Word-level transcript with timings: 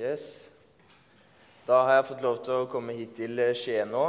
Yes. 0.00 0.48
Da 1.66 1.82
har 1.84 1.98
jeg 1.98 2.06
fått 2.08 2.22
lov 2.24 2.38
til 2.40 2.62
å 2.62 2.68
komme 2.72 2.94
hit 2.96 3.10
til 3.18 3.36
eh, 3.42 3.50
Skien 3.52 3.90
nå. 3.92 4.04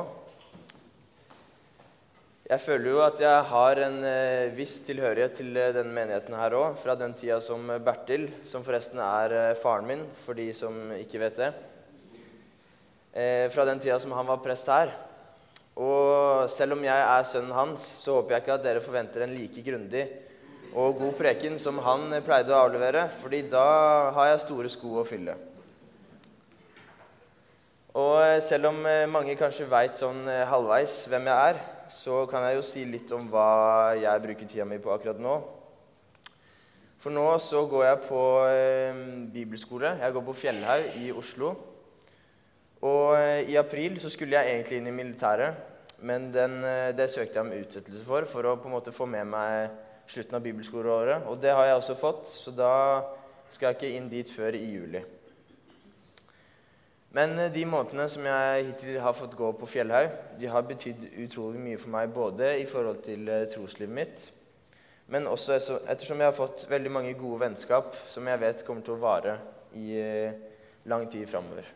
Jeg 2.47 2.63
føler 2.63 2.87
jo 2.93 3.01
at 3.03 3.19
jeg 3.19 3.41
har 3.49 3.81
en 3.83 3.97
eh, 4.07 4.53
viss 4.55 4.77
tilhørighet 4.87 5.35
til 5.41 5.49
eh, 5.59 5.73
denne 5.75 5.91
menigheten 5.91 6.37
her 6.39 6.55
òg, 6.55 6.79
fra 6.79 6.95
den 6.95 7.11
tida 7.19 7.41
som 7.43 7.67
Bertil, 7.83 8.29
som 8.47 8.63
forresten 8.63 9.03
er 9.03 9.35
faren 9.59 9.91
min, 9.91 10.07
for 10.23 10.39
de 10.39 10.47
som 10.55 10.79
ikke 10.95 11.25
vet 11.25 11.43
det. 11.43 11.51
Fra 13.51 13.67
den 13.67 13.83
tida 13.83 13.99
som 13.99 14.15
han 14.15 14.31
var 14.31 14.39
prest 14.39 14.71
her. 14.71 14.95
Og 15.75 16.47
selv 16.55 16.77
om 16.77 16.87
jeg 16.87 17.07
er 17.17 17.27
sønnen 17.27 17.51
hans, 17.57 17.83
så 18.05 18.21
håper 18.21 18.37
jeg 18.37 18.45
ikke 18.45 18.59
at 18.61 18.67
dere 18.69 18.87
forventer 18.87 19.27
en 19.27 19.35
like 19.35 19.67
grundig 19.67 20.07
og 20.71 21.01
god 21.03 21.17
preken 21.19 21.59
som 21.59 21.83
han 21.83 22.21
pleide 22.23 22.55
å 22.55 22.63
avlevere, 22.63 23.09
fordi 23.19 23.49
da 23.51 23.65
har 24.15 24.31
jeg 24.37 24.45
store 24.47 24.71
sko 24.71 25.01
å 25.01 25.09
fylle. 25.15 25.35
Og 27.91 28.21
eh, 28.23 28.39
selv 28.39 28.69
om 28.69 28.85
eh, 28.87 29.07
mange 29.11 29.33
kanskje 29.35 29.67
veit 29.67 29.97
sånn 29.99 30.23
eh, 30.31 30.45
halvveis 30.47 30.93
hvem 31.11 31.25
jeg 31.27 31.49
er, 31.51 31.57
så 31.91 32.21
kan 32.31 32.45
jeg 32.47 32.55
jo 32.55 32.63
si 32.63 32.85
litt 32.87 33.11
om 33.11 33.25
hva 33.27 33.97
jeg 33.99 34.23
bruker 34.23 34.47
tida 34.47 34.67
mi 34.67 34.77
på 34.79 34.93
akkurat 34.93 35.19
nå. 35.19 35.33
For 37.01 37.11
nå 37.11 37.25
så 37.43 37.65
går 37.67 37.83
jeg 37.83 37.99
på 38.05 38.23
bibelskole. 39.33 39.95
Jeg 39.99 40.15
går 40.15 40.23
på 40.23 40.37
Fjellhaug 40.37 40.97
i 41.01 41.09
Oslo. 41.17 41.55
Og 42.85 43.17
i 43.49 43.57
april 43.57 43.97
så 43.99 44.11
skulle 44.13 44.37
jeg 44.37 44.53
egentlig 44.53 44.77
inn 44.77 44.89
i 44.91 44.93
militæret, 44.93 45.57
men 46.05 46.29
den, 46.33 46.59
det 46.97 47.09
søkte 47.09 47.39
jeg 47.39 47.47
om 47.47 47.55
utsettelse 47.57 48.05
for, 48.05 48.29
for 48.29 48.45
å 48.45 48.53
på 48.61 48.69
en 48.69 48.75
måte 48.77 48.93
få 48.93 49.09
med 49.09 49.33
meg 49.33 49.73
slutten 50.13 50.37
av 50.37 50.45
bibelskoleåret. 50.45 51.25
Og 51.25 51.41
det 51.41 51.57
har 51.57 51.71
jeg 51.71 51.79
også 51.81 51.97
fått, 51.97 52.29
så 52.29 52.53
da 52.53 52.75
skal 53.49 53.71
jeg 53.71 53.79
ikke 53.79 53.97
inn 53.97 54.13
dit 54.13 54.31
før 54.37 54.57
i 54.61 54.63
juli. 54.69 55.01
Men 57.11 57.39
eh, 57.39 57.51
de 57.51 57.65
månedene 57.67 58.07
som 58.11 58.27
jeg 58.27 58.67
hittil 58.69 58.99
har 59.03 59.15
fått 59.15 59.35
gå 59.35 59.49
på 59.59 59.67
Fjellhaug, 59.67 60.13
de 60.39 60.51
har 60.51 60.67
betydd 60.67 61.09
utrolig 61.25 61.59
mye 61.59 61.79
for 61.79 61.91
meg, 61.91 62.13
både 62.15 62.53
i 62.61 62.67
forhold 62.69 63.01
til 63.03 63.27
eh, 63.27 63.47
troslivet 63.51 63.95
mitt, 63.95 64.23
men 65.11 65.27
også 65.27 65.57
ettersom 65.91 66.21
jeg 66.21 66.29
har 66.29 66.37
fått 66.37 66.65
veldig 66.71 66.93
mange 66.93 67.11
gode 67.19 67.41
vennskap 67.43 67.97
som 68.07 68.29
jeg 68.31 68.39
vet 68.39 68.63
kommer 68.63 68.85
til 68.87 68.95
å 68.95 69.01
vare 69.01 69.35
i 69.75 69.91
eh, 69.99 70.39
lang 70.87 71.03
tid 71.11 71.27
framover. 71.27 71.67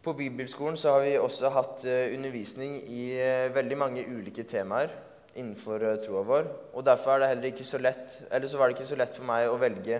På 0.00 0.14
bibelskolen 0.16 0.78
så 0.80 0.94
har 0.94 1.02
vi 1.02 1.16
også 1.18 1.50
hatt 1.50 1.82
undervisning 1.84 2.76
i 2.94 3.08
veldig 3.50 3.78
mange 3.80 4.04
ulike 4.06 4.44
temaer 4.46 4.92
innenfor 5.34 5.82
troa 6.04 6.22
vår. 6.22 6.50
Og 6.78 6.84
derfor 6.86 7.24
er 7.26 7.34
det 7.34 7.50
ikke 7.50 7.66
så 7.66 7.80
lett, 7.82 8.14
eller 8.30 8.46
så 8.46 8.60
var 8.60 8.70
det 8.70 8.76
ikke 8.76 8.86
så 8.86 9.00
lett 9.00 9.18
for 9.18 9.26
meg 9.26 9.50
å 9.50 9.58
velge 9.58 9.98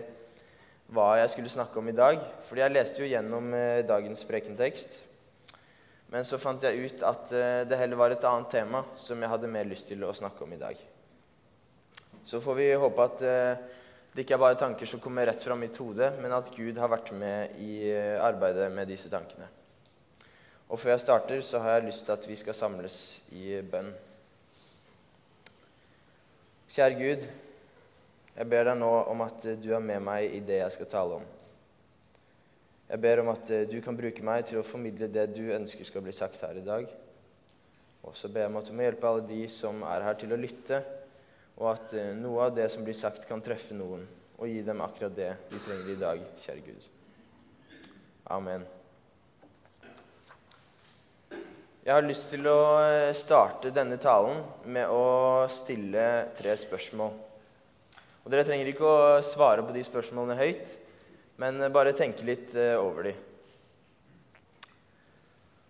hva 0.95 1.17
jeg 1.21 1.33
skulle 1.33 1.53
snakke 1.53 1.81
om 1.81 1.89
i 1.91 1.97
dag. 1.97 2.21
Fordi 2.47 2.63
jeg 2.63 2.75
leste 2.75 3.03
jo 3.03 3.11
gjennom 3.11 3.55
eh, 3.57 3.85
dagens 3.87 4.23
prekentekst. 4.29 5.01
Men 6.13 6.27
så 6.27 6.39
fant 6.39 6.63
jeg 6.63 6.87
ut 6.87 7.07
at 7.07 7.33
eh, 7.35 7.63
det 7.67 7.81
heller 7.81 7.99
var 7.99 8.15
et 8.15 8.29
annet 8.29 8.53
tema 8.53 8.85
som 9.01 9.23
jeg 9.23 9.33
hadde 9.33 9.51
mer 9.51 9.67
lyst 9.69 9.91
til 9.91 10.05
å 10.07 10.15
snakke 10.15 10.47
om 10.47 10.55
i 10.55 10.61
dag. 10.61 10.79
Så 12.27 12.41
får 12.43 12.59
vi 12.59 12.71
håpe 12.79 13.07
at 13.11 13.27
eh, 13.27 13.67
det 14.15 14.25
ikke 14.25 14.39
er 14.39 14.45
bare 14.47 14.59
tanker 14.59 14.89
som 14.89 15.03
kommer 15.03 15.27
rett 15.29 15.43
fra 15.45 15.59
mitt 15.59 15.77
hode, 15.83 16.09
men 16.23 16.33
at 16.33 16.49
Gud 16.55 16.79
har 16.81 16.89
vært 16.89 17.13
med 17.13 17.59
i 17.61 17.91
arbeidet 18.23 18.71
med 18.73 18.89
disse 18.89 19.11
tankene. 19.13 19.51
Og 20.73 20.81
før 20.81 20.95
jeg 20.95 21.03
starter, 21.05 21.43
så 21.45 21.61
har 21.61 21.77
jeg 21.77 21.91
lyst 21.91 22.07
til 22.07 22.15
at 22.17 22.25
vi 22.27 22.37
skal 22.41 22.57
samles 22.57 22.97
i 23.37 23.59
bønn. 23.61 23.93
Kjære 26.73 26.97
Gud, 26.97 27.29
jeg 28.37 28.49
ber 28.53 28.69
deg 28.69 28.77
nå 28.77 28.91
om 29.09 29.25
at 29.25 29.49
eh, 29.49 29.57
du 29.57 29.71
er 29.73 29.83
med 29.83 30.03
meg 30.05 30.37
i 30.37 30.43
det 30.45 30.61
jeg 30.61 30.75
skal 30.75 30.91
tale 30.93 31.21
om. 31.23 31.25
Jeg 32.87 33.03
ber 33.03 33.23
om 33.23 33.33
at 33.33 33.51
eh, 33.51 33.65
du 33.71 33.79
kan 33.83 33.97
bruke 33.97 34.25
meg 34.25 34.45
til 34.51 34.61
å 34.61 34.67
formidle 34.67 35.09
det 35.11 35.31
du 35.33 35.47
ønsker 35.57 35.89
skal 35.89 36.05
bli 36.05 36.13
sagt 36.15 36.45
her 36.45 36.61
i 36.61 36.67
dag. 36.67 36.91
Og 38.07 38.15
så 38.15 38.29
ber 38.31 38.45
jeg 38.45 38.53
om 38.53 38.61
at 38.61 38.69
du 38.69 38.77
må 38.77 38.85
hjelpe 38.85 39.09
alle 39.09 39.25
de 39.27 39.41
som 39.51 39.81
er 39.89 40.05
her, 40.07 40.21
til 40.21 40.37
å 40.37 40.41
lytte, 40.41 40.83
og 41.57 41.73
at 41.73 41.97
eh, 41.97 42.13
noe 42.19 42.45
av 42.47 42.55
det 42.59 42.69
som 42.73 42.85
blir 42.85 42.99
sagt, 42.99 43.25
kan 43.27 43.43
treffe 43.43 43.75
noen, 43.75 44.05
og 44.37 44.53
gi 44.53 44.61
dem 44.63 44.85
akkurat 44.85 45.17
det 45.17 45.33
de 45.51 45.65
trenger 45.65 45.93
i 45.95 46.01
dag, 46.05 46.25
kjære 46.45 46.67
Gud. 46.69 46.89
Amen. 48.37 48.67
Jeg 51.87 51.95
har 51.95 52.03
lyst 52.03 52.33
til 52.35 52.45
å 52.51 52.59
starte 53.15 53.71
denne 53.71 53.97
talen 54.03 54.43
med 54.75 54.91
å 54.91 55.47
stille 55.55 56.27
tre 56.37 56.57
spørsmål. 56.59 57.26
Og 58.27 58.33
Dere 58.35 58.43
trenger 58.43 58.67
ikke 58.67 58.83
å 58.91 59.19
svare 59.23 59.63
på 59.63 59.71
de 59.71 59.85
spørsmålene 59.87 60.35
høyt, 60.41 60.71
men 61.39 61.63
bare 61.71 61.93
tenke 61.95 62.27
litt 62.27 62.57
eh, 62.59 62.73
over 62.75 63.07
de. 63.07 63.13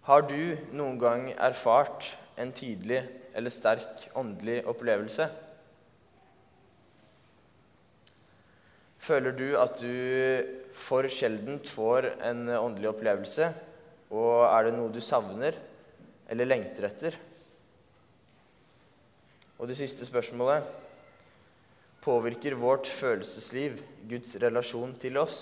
Har 0.07 0.25
du 0.25 0.57
noen 0.73 0.97
gang 0.97 1.27
erfart 1.35 2.07
en 2.41 2.55
tydelig 2.57 3.03
eller 3.37 3.53
sterk 3.53 4.07
åndelig 4.17 4.63
opplevelse? 4.73 5.27
Føler 9.05 9.37
du 9.37 9.45
at 9.61 9.77
du 9.85 10.73
for 10.73 11.11
sjeldent 11.13 11.69
får 11.69 12.09
en 12.25 12.49
åndelig 12.57 12.89
opplevelse, 12.95 13.51
og 14.17 14.47
er 14.49 14.71
det 14.71 14.75
noe 14.79 14.97
du 14.97 15.03
savner 15.05 15.61
eller 16.33 16.49
lengter 16.49 16.89
etter? 16.89 17.21
Og 19.61 19.69
det 19.69 19.77
siste 19.77 20.09
spørsmålet 20.09 20.86
Påvirker 22.07 22.55
vårt 22.55 22.87
følelsesliv 22.87 23.81
Guds 24.07 24.37
relasjon 24.39 24.93
til 25.03 25.17
oss? 25.19 25.41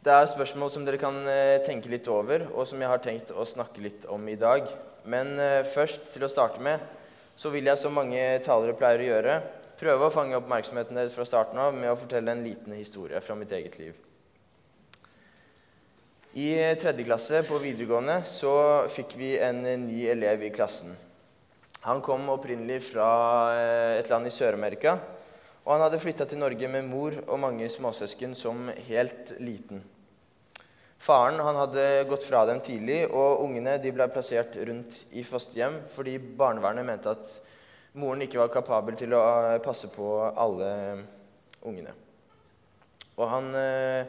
Det 0.00 0.08
er 0.14 0.30
spørsmål 0.30 0.70
som 0.72 0.86
dere 0.86 0.96
kan 0.96 1.18
eh, 1.28 1.58
tenke 1.60 1.90
litt 1.92 2.06
over, 2.08 2.46
og 2.54 2.64
som 2.64 2.80
jeg 2.80 2.88
har 2.88 3.02
tenkt 3.04 3.34
å 3.36 3.44
snakke 3.44 3.82
litt 3.84 4.06
om 4.08 4.24
i 4.32 4.38
dag. 4.40 4.70
Men 5.04 5.34
eh, 5.36 5.66
først, 5.68 6.08
til 6.14 6.24
å 6.24 6.30
starte 6.32 6.62
med, 6.64 6.80
så 7.36 7.52
vil 7.52 7.68
jeg, 7.68 7.76
som 7.82 7.92
mange 7.92 8.22
talere 8.46 8.78
pleier 8.80 9.04
å 9.04 9.10
gjøre, 9.10 9.34
prøve 9.82 10.08
å 10.08 10.14
fange 10.14 10.40
oppmerksomheten 10.40 10.96
deres 10.96 11.12
fra 11.12 11.28
starten 11.28 11.60
av 11.60 11.76
med 11.76 11.92
å 11.92 11.98
fortelle 12.00 12.32
en 12.32 12.42
liten 12.46 12.72
historie 12.78 13.20
fra 13.20 13.36
mitt 13.36 13.52
eget 13.52 13.76
liv. 13.82 14.00
I 16.40 16.48
tredje 16.80 17.04
klasse 17.04 17.44
på 17.44 17.60
videregående 17.60 18.22
så 18.32 18.56
fikk 18.96 19.18
vi 19.20 19.34
en 19.36 19.60
eh, 19.68 19.76
ny 19.84 20.06
elev 20.16 20.48
i 20.48 20.52
klassen. 20.56 20.96
Han 21.86 22.02
kom 22.04 22.26
opprinnelig 22.28 22.82
fra 22.90 23.06
eh, 23.56 23.94
et 24.02 24.10
land 24.12 24.28
i 24.28 24.32
Sør-Amerika, 24.34 24.98
og 25.64 25.70
han 25.72 25.86
hadde 25.86 26.00
flytta 26.02 26.26
til 26.28 26.40
Norge 26.42 26.68
med 26.68 26.84
mor 26.84 27.14
og 27.22 27.40
mange 27.40 27.68
småsøsken 27.72 28.34
som 28.36 28.68
helt 28.88 29.32
liten. 29.40 29.80
Faren 31.00 31.40
han 31.40 31.56
hadde 31.56 31.86
gått 32.10 32.26
fra 32.28 32.42
dem 32.48 32.60
tidlig, 32.60 33.06
og 33.08 33.46
ungene 33.46 33.78
de 33.80 33.94
ble 33.96 34.10
plassert 34.12 34.58
rundt 34.68 34.98
i 35.16 35.24
fosterhjem 35.24 35.78
fordi 35.88 36.18
barnevernet 36.20 36.84
mente 36.84 37.16
at 37.16 37.32
moren 37.96 38.26
ikke 38.26 38.42
var 38.42 38.52
kapabel 38.52 39.00
til 39.00 39.16
å 39.16 39.24
eh, 39.54 39.56
passe 39.64 39.88
på 39.88 40.12
alle 40.28 40.70
ungene. 41.64 41.96
Og 43.16 43.24
han, 43.24 43.50
eh, 43.56 44.04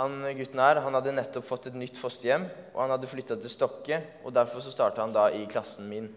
han 0.00 0.18
gutten 0.40 0.64
her 0.64 0.80
han 0.80 0.96
hadde 0.96 1.16
nettopp 1.20 1.44
fått 1.44 1.68
et 1.68 1.76
nytt 1.76 2.00
fosterhjem, 2.00 2.48
og 2.72 2.82
han 2.86 2.96
hadde 2.96 3.12
flytta 3.12 3.36
til 3.36 3.52
Stokke, 3.52 4.00
og 4.24 4.32
derfor 4.32 4.64
så 4.64 4.72
starta 4.72 5.04
han 5.04 5.12
da 5.12 5.28
i 5.36 5.44
klassen 5.44 5.92
min. 5.92 6.08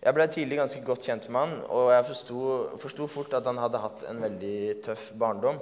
Jeg 0.00 0.16
ble 0.16 0.24
tidlig 0.32 0.56
ganske 0.56 0.80
godt 0.80 1.04
kjent 1.04 1.26
med 1.28 1.42
han, 1.42 1.50
og 1.68 1.90
jeg 1.92 2.06
forsto 2.80 3.08
fort 3.10 3.34
at 3.36 3.44
han 3.44 3.60
hadde 3.60 3.82
hatt 3.82 4.06
en 4.08 4.22
veldig 4.24 4.60
tøff 4.86 5.10
barndom. 5.20 5.60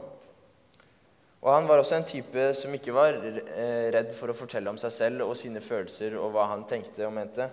Og 1.42 1.50
han 1.50 1.66
var 1.66 1.82
også 1.82 1.96
en 1.98 2.06
type 2.06 2.44
som 2.58 2.74
ikke 2.74 2.94
var 2.94 3.18
eh, 3.18 3.90
redd 3.94 4.12
for 4.14 4.30
å 4.30 4.36
fortelle 4.38 4.70
om 4.70 4.78
seg 4.78 4.94
selv 4.94 5.26
og 5.26 5.36
sine 5.38 5.62
følelser 5.62 6.16
og 6.18 6.32
hva 6.34 6.48
han 6.52 6.64
tenkte 6.70 7.06
og 7.06 7.14
mente. 7.14 7.46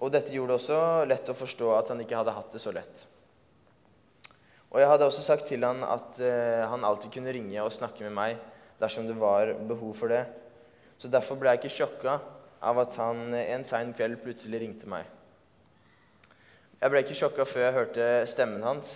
Og 0.00 0.12
dette 0.12 0.32
gjorde 0.32 0.56
det 0.56 0.60
også 0.60 0.80
lett 1.08 1.30
å 1.32 1.36
forstå 1.36 1.70
at 1.76 1.92
han 1.92 2.02
ikke 2.04 2.18
hadde 2.20 2.36
hatt 2.36 2.56
det 2.56 2.64
så 2.64 2.72
lett. 2.72 3.06
Og 4.72 4.80
jeg 4.80 4.88
hadde 4.88 5.08
også 5.08 5.24
sagt 5.24 5.48
til 5.52 5.64
han 5.64 5.84
at 5.84 6.20
eh, 6.24 6.64
han 6.72 6.84
alltid 6.88 7.12
kunne 7.12 7.36
ringe 7.36 7.64
og 7.64 7.72
snakke 7.72 8.04
med 8.08 8.16
meg 8.16 8.44
dersom 8.80 9.08
det 9.08 9.20
var 9.20 9.54
behov 9.68 9.92
for 10.00 10.12
det. 10.12 10.24
Så 10.96 11.12
derfor 11.12 11.36
ble 11.36 11.52
jeg 11.52 11.62
ikke 11.62 11.76
sjokka 11.80 12.20
av 12.64 12.80
at 12.80 12.96
han 13.00 13.28
en 13.36 13.64
sein 13.68 13.92
kveld 13.96 14.20
plutselig 14.24 14.64
ringte 14.64 14.88
meg. 14.88 15.04
Jeg 16.82 16.90
ble 16.90 17.00
ikke 17.04 17.14
sjokka 17.14 17.44
før 17.46 17.62
jeg 17.62 17.74
hørte 17.76 18.06
stemmen 18.26 18.64
hans. 18.66 18.88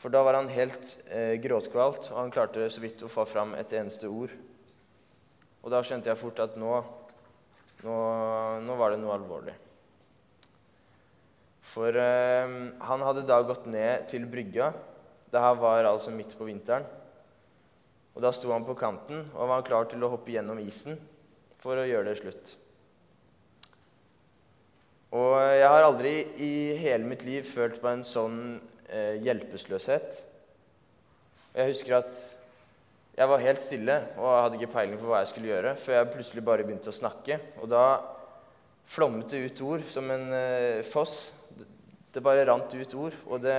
For 0.00 0.08
da 0.08 0.22
var 0.24 0.38
han 0.38 0.48
helt 0.48 0.94
eh, 1.12 1.34
gråtkvalt, 1.44 2.08
og 2.08 2.16
han 2.22 2.32
klarte 2.32 2.70
så 2.72 2.80
vidt 2.80 3.04
å 3.04 3.10
få 3.12 3.26
fram 3.28 3.52
et 3.58 3.74
eneste 3.76 4.08
ord. 4.08 4.32
Og 5.60 5.68
da 5.74 5.82
skjønte 5.84 6.08
jeg 6.08 6.16
fort 6.16 6.40
at 6.40 6.56
nå, 6.56 6.72
nå, 7.84 7.98
nå 8.64 8.80
var 8.80 8.94
det 8.94 9.00
noe 9.02 9.12
alvorlig. 9.18 9.58
For 11.68 12.00
eh, 12.00 12.58
han 12.88 13.08
hadde 13.10 13.28
da 13.28 13.42
gått 13.44 13.68
ned 13.68 14.08
til 14.08 14.24
brygga. 14.24 14.72
Det 15.28 15.42
her 15.42 15.60
var 15.60 15.84
altså 15.84 16.16
midt 16.16 16.32
på 16.38 16.48
vinteren. 16.48 16.88
Og 18.16 18.24
da 18.24 18.32
sto 18.32 18.56
han 18.56 18.64
på 18.64 18.78
kanten 18.80 19.26
og 19.34 19.52
var 19.52 19.68
klar 19.68 19.92
til 19.92 20.00
å 20.00 20.14
hoppe 20.16 20.32
gjennom 20.32 20.64
isen 20.64 20.96
for 21.60 21.76
å 21.76 21.84
gjøre 21.84 22.08
det 22.08 22.22
slutt. 22.24 22.56
Og 25.16 25.36
jeg 25.40 25.60
jeg 25.62 25.68
har 25.72 25.84
aldri 25.86 26.10
i 26.44 26.54
hele 26.76 27.08
mitt 27.08 27.22
liv 27.24 27.46
følt 27.48 27.78
på 27.80 27.88
en 27.88 28.02
sånn 28.04 28.40
eh, 28.90 29.16
hjelpeløshet. 29.24 30.18
Jeg 31.56 31.70
husker 31.70 31.96
at 32.02 32.18
jeg 33.16 33.30
var 33.30 33.40
helt 33.40 33.62
stille 33.62 33.94
og 34.18 34.34
hadde 34.34 34.58
ikke 34.58 34.74
peiling 34.74 34.98
på 35.00 35.08
hva 35.08 35.22
jeg 35.22 35.30
skulle 35.30 35.48
gjøre, 35.48 35.72
før 35.80 35.96
jeg 35.96 36.10
plutselig 36.12 36.44
bare 36.44 36.66
begynte 36.66 36.92
å 36.92 36.98
snakke. 36.98 37.38
Og 37.62 37.70
da 37.72 37.84
flommet 38.92 39.32
det 39.32 39.40
ut 39.46 39.62
ord 39.64 39.86
som 39.90 40.10
en 40.12 40.26
eh, 40.36 40.82
foss. 40.84 41.16
Det 42.12 42.24
bare 42.24 42.44
rant 42.48 42.76
ut 42.76 42.98
ord. 43.00 43.16
Det, 43.40 43.56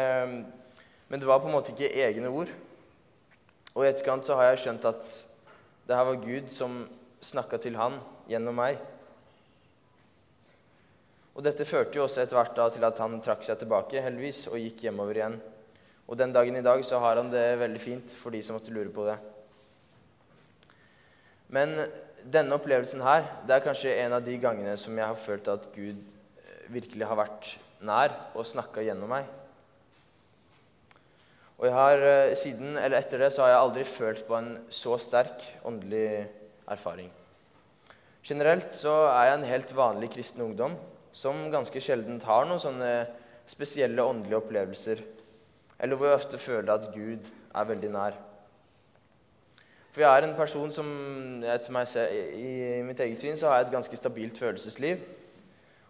men 1.10 1.24
det 1.24 1.30
var 1.30 1.42
på 1.42 1.50
en 1.50 1.57
måte 1.57 1.74
ikke 1.74 1.89
egne 2.06 2.30
ord. 2.30 2.51
Og 3.74 3.81
i 3.81 3.89
etterkant 3.89 4.30
så 4.30 4.38
har 4.38 4.51
jeg 4.51 4.68
skjønt 4.68 4.86
at 4.89 5.10
det 5.89 5.98
her 5.98 6.06
var 6.12 6.21
Gud 6.21 6.53
som 6.53 6.83
snakka 7.25 7.57
til 7.65 7.81
han 7.81 7.98
gjennom 8.30 8.62
meg. 8.62 8.77
Og 11.38 11.45
dette 11.45 11.68
førte 11.69 12.00
jo 12.00 12.07
også 12.07 12.24
etter 12.24 12.34
hvert 12.34 12.56
til 12.74 12.86
at 12.88 13.00
han 13.04 13.19
trakk 13.22 13.44
seg 13.45 13.60
tilbake 13.62 14.01
heldigvis, 14.01 14.48
og 14.50 14.57
gikk 14.57 14.88
hjemover 14.88 15.19
igjen. 15.19 15.36
Og 16.10 16.18
den 16.18 16.34
dagen 16.34 16.56
i 16.57 16.66
dag 16.66 16.81
så 16.88 16.98
har 17.04 17.19
han 17.22 17.30
det 17.30 17.60
veldig 17.62 17.81
fint, 17.84 18.16
for 18.18 18.34
de 18.34 18.42
som 18.42 18.57
måtte 18.57 18.74
lure 18.74 18.89
på 18.89 19.06
det. 19.06 19.19
Men 21.54 21.75
denne 22.25 22.57
opplevelsen 22.57 23.06
her, 23.06 23.28
det 23.45 23.54
er 23.54 23.63
kanskje 23.68 23.94
en 24.01 24.18
av 24.18 24.25
de 24.25 24.34
gangene 24.42 24.74
som 24.81 24.98
jeg 24.98 25.06
har 25.06 25.22
følt 25.22 25.51
at 25.54 25.69
Gud 25.75 26.01
eh, 26.42 26.66
virkelig 26.74 27.06
har 27.06 27.22
vært 27.22 27.54
nær 27.86 28.18
og 28.34 28.50
snakka 28.50 28.81
gjennom 28.88 29.13
meg. 29.13 29.30
Og 31.62 31.69
jeg 31.69 31.78
har 31.78 32.10
eh, 32.10 32.34
siden, 32.39 32.75
eller 32.81 32.98
etter 32.98 33.22
det 33.22 33.31
så 33.36 33.45
har 33.45 33.54
jeg 33.54 33.62
aldri 33.62 33.88
følt 33.94 34.25
på 34.25 34.42
en 34.42 34.51
så 34.74 34.98
sterk 34.98 35.45
åndelig 35.69 36.25
erfaring. 36.66 37.13
Generelt 38.25 38.74
så 38.75 39.04
er 39.13 39.30
jeg 39.30 39.38
en 39.38 39.50
helt 39.54 39.78
vanlig 39.86 40.16
kristen 40.18 40.48
ungdom 40.50 40.81
som 41.15 41.48
ganske 41.54 41.81
sjelden 41.83 42.19
har 42.25 42.48
noen 42.48 42.62
sånne 42.62 42.92
spesielle 43.48 44.04
åndelige 44.04 44.39
opplevelser, 44.42 45.04
eller 45.80 46.00
hvor 46.00 46.09
jeg 46.09 46.19
ofte 46.19 46.39
føler 46.42 46.74
at 46.74 46.89
Gud 46.94 47.27
er 47.27 47.69
veldig 47.69 47.92
nær. 47.94 48.18
For 49.92 50.04
jeg 50.04 50.13
er 50.13 50.27
en 50.27 50.36
person 50.38 50.71
som, 50.74 50.89
som 51.63 51.77
ser, 51.89 52.12
I 52.38 52.81
mitt 52.86 53.00
eget 53.01 53.24
syn 53.24 53.38
så 53.39 53.50
har 53.50 53.62
jeg 53.62 53.68
et 53.68 53.77
ganske 53.77 53.98
stabilt 53.98 54.38
følelsesliv. 54.38 55.00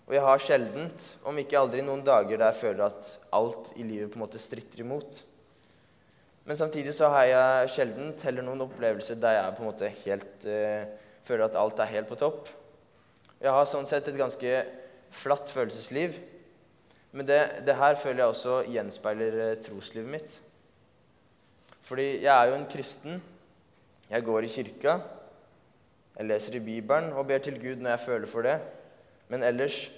Og 0.08 0.14
jeg 0.16 0.24
har 0.24 0.40
sjeldent, 0.40 1.08
om 1.28 1.40
ikke 1.42 1.60
aldri, 1.60 1.82
noen 1.84 2.06
dager 2.08 2.40
der 2.40 2.54
jeg 2.54 2.62
føler 2.62 2.86
at 2.86 3.10
alt 3.36 3.74
i 3.76 3.84
livet 3.84 4.14
på 4.14 4.16
en 4.16 4.24
måte 4.24 4.40
stritter 4.40 4.86
imot. 4.86 5.20
Men 6.48 6.56
samtidig 6.56 6.94
så 6.96 7.10
har 7.12 7.26
jeg 7.28 7.74
sjeldent 7.74 8.24
heller 8.24 8.46
noen 8.48 8.64
opplevelser 8.64 9.20
der 9.20 9.36
jeg 9.42 9.56
på 9.58 9.66
en 9.66 9.68
måte 9.68 9.92
helt 10.06 10.48
uh, 10.48 10.86
føler 11.28 11.44
at 11.50 11.58
alt 11.60 11.82
er 11.84 11.92
helt 11.92 12.08
på 12.08 12.16
topp. 12.22 12.48
Jeg 13.44 13.52
har 13.52 13.68
sånn 13.68 13.90
sett 13.90 14.08
et 14.08 14.18
ganske 14.18 14.54
flatt 15.12 15.50
følelsesliv. 15.50 16.18
Men 17.12 17.28
det, 17.28 17.40
det 17.66 17.76
her 17.76 17.96
føler 17.96 18.24
jeg 18.24 18.34
også 18.34 18.58
gjenspeiler 18.68 19.40
eh, 19.46 19.56
troslivet 19.64 20.10
mitt. 20.10 20.42
Fordi 21.88 22.08
jeg 22.24 22.34
er 22.34 22.50
jo 22.50 22.58
en 22.58 22.68
kristen. 22.72 23.22
Jeg 24.10 24.24
går 24.24 24.48
i 24.48 24.52
kirka. 24.52 24.98
Jeg 26.18 26.28
leser 26.28 26.56
i 26.56 26.64
Bibelen 26.64 27.14
og 27.14 27.28
ber 27.28 27.38
til 27.38 27.60
Gud 27.62 27.82
når 27.82 27.90
jeg 27.90 28.00
føler 28.00 28.28
for 28.28 28.42
det. 28.42 28.60
Men 29.28 29.44
ellers 29.44 29.92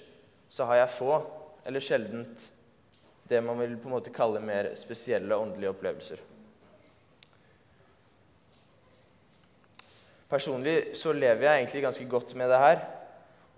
så 0.48 0.64
har 0.64 0.74
jeg 0.74 0.90
få, 0.90 1.20
eller 1.66 1.80
sjeldent, 1.80 2.50
det 3.30 3.42
man 3.44 3.58
vil 3.60 3.76
på 3.78 3.88
en 3.88 3.94
måte 3.94 4.10
kalle 4.10 4.40
mer 4.42 4.72
spesielle 4.76 5.36
åndelige 5.36 5.70
opplevelser. 5.70 6.22
Personlig 10.30 10.96
så 10.98 11.12
lever 11.12 11.46
jeg 11.46 11.60
egentlig 11.60 11.82
ganske 11.82 12.08
godt 12.08 12.34
med 12.34 12.50
det 12.50 12.58
her. 12.58 12.82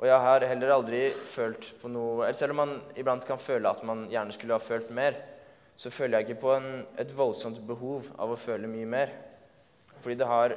Og 0.00 0.09
jeg 0.09 0.25
har 0.25 0.47
heller 0.49 0.73
aldri 0.75 1.03
følt 1.11 1.69
på 1.81 1.91
noe 1.93 2.25
eller 2.25 2.39
Selv 2.39 2.55
om 2.55 2.62
man 2.62 2.73
iblant 2.99 3.27
kan 3.29 3.39
føle 3.39 3.71
at 3.71 3.85
man 3.87 4.06
gjerne 4.11 4.35
skulle 4.35 4.56
ha 4.56 4.62
følt 4.62 4.91
mer, 4.91 5.19
så 5.77 5.91
føler 5.91 6.19
jeg 6.19 6.31
ikke 6.31 6.43
på 6.43 6.53
en, 6.56 6.69
et 7.00 7.12
voldsomt 7.17 7.61
behov 7.67 8.09
av 8.21 8.33
å 8.33 8.39
føle 8.39 8.71
mye 8.71 8.89
mer. 8.89 9.15
Fordi 10.03 10.19
det 10.19 10.29
har, 10.29 10.56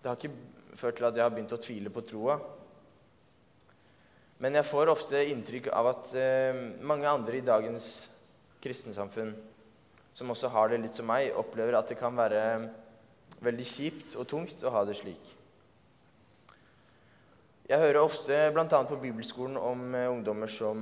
det 0.00 0.08
har 0.08 0.16
ikke 0.18 0.78
ført 0.78 0.98
til 0.98 1.08
at 1.08 1.18
jeg 1.18 1.26
har 1.26 1.34
begynt 1.34 1.54
å 1.54 1.60
tvile 1.60 1.92
på 1.92 2.04
troa. 2.06 2.38
Men 4.40 4.56
jeg 4.56 4.68
får 4.70 4.88
ofte 4.88 5.20
inntrykk 5.28 5.68
av 5.76 5.90
at 5.90 6.14
eh, 6.16 6.60
mange 6.80 7.08
andre 7.08 7.36
i 7.36 7.44
dagens 7.44 7.90
kristensamfunn, 8.64 9.34
som 10.16 10.32
også 10.32 10.48
har 10.54 10.70
det 10.70 10.80
litt 10.80 10.96
som 10.96 11.08
meg, 11.08 11.34
opplever 11.36 11.76
at 11.76 11.92
det 11.92 11.98
kan 12.00 12.16
være 12.16 12.40
veldig 13.44 13.66
kjipt 13.68 14.16
og 14.16 14.28
tungt 14.28 14.64
å 14.64 14.72
ha 14.72 14.86
det 14.88 14.96
slik. 14.98 15.36
Jeg 17.70 17.78
hører 17.78 18.02
ofte 18.02 18.34
bl.a. 18.50 18.66
på 18.66 18.96
bibelskolen 18.98 19.54
om 19.54 19.92
eh, 19.94 20.08
ungdommer 20.10 20.50
som 20.50 20.80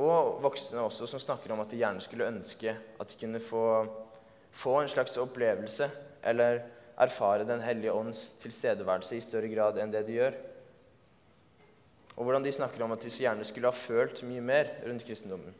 og 0.00 0.38
voksne 0.40 0.80
også 0.80 1.08
som 1.10 1.20
snakker 1.20 1.52
om 1.52 1.60
at 1.60 1.68
de 1.68 1.82
gjerne 1.82 2.00
skulle 2.00 2.30
ønske 2.30 2.72
at 2.72 3.10
de 3.10 3.18
kunne 3.20 3.42
få, 3.44 3.64
få 4.56 4.78
en 4.80 4.88
slags 4.88 5.18
opplevelse 5.20 5.90
eller 6.32 6.62
erfare 6.96 7.44
Den 7.44 7.60
hellige 7.60 7.92
ånds 7.92 8.22
tilstedeværelse 8.40 9.18
i 9.18 9.26
større 9.26 9.52
grad 9.52 9.76
enn 9.82 9.92
det 9.92 10.06
de 10.08 10.16
gjør. 10.16 10.40
Og 12.16 12.24
hvordan 12.24 12.48
de 12.48 12.56
snakker 12.56 12.88
om 12.88 12.96
at 12.96 13.04
de 13.04 13.12
så 13.12 13.26
gjerne 13.26 13.44
skulle 13.44 13.68
ha 13.68 13.76
følt 13.76 14.24
mye 14.24 14.40
mer 14.40 14.72
rundt 14.88 15.04
kristendommen. 15.04 15.52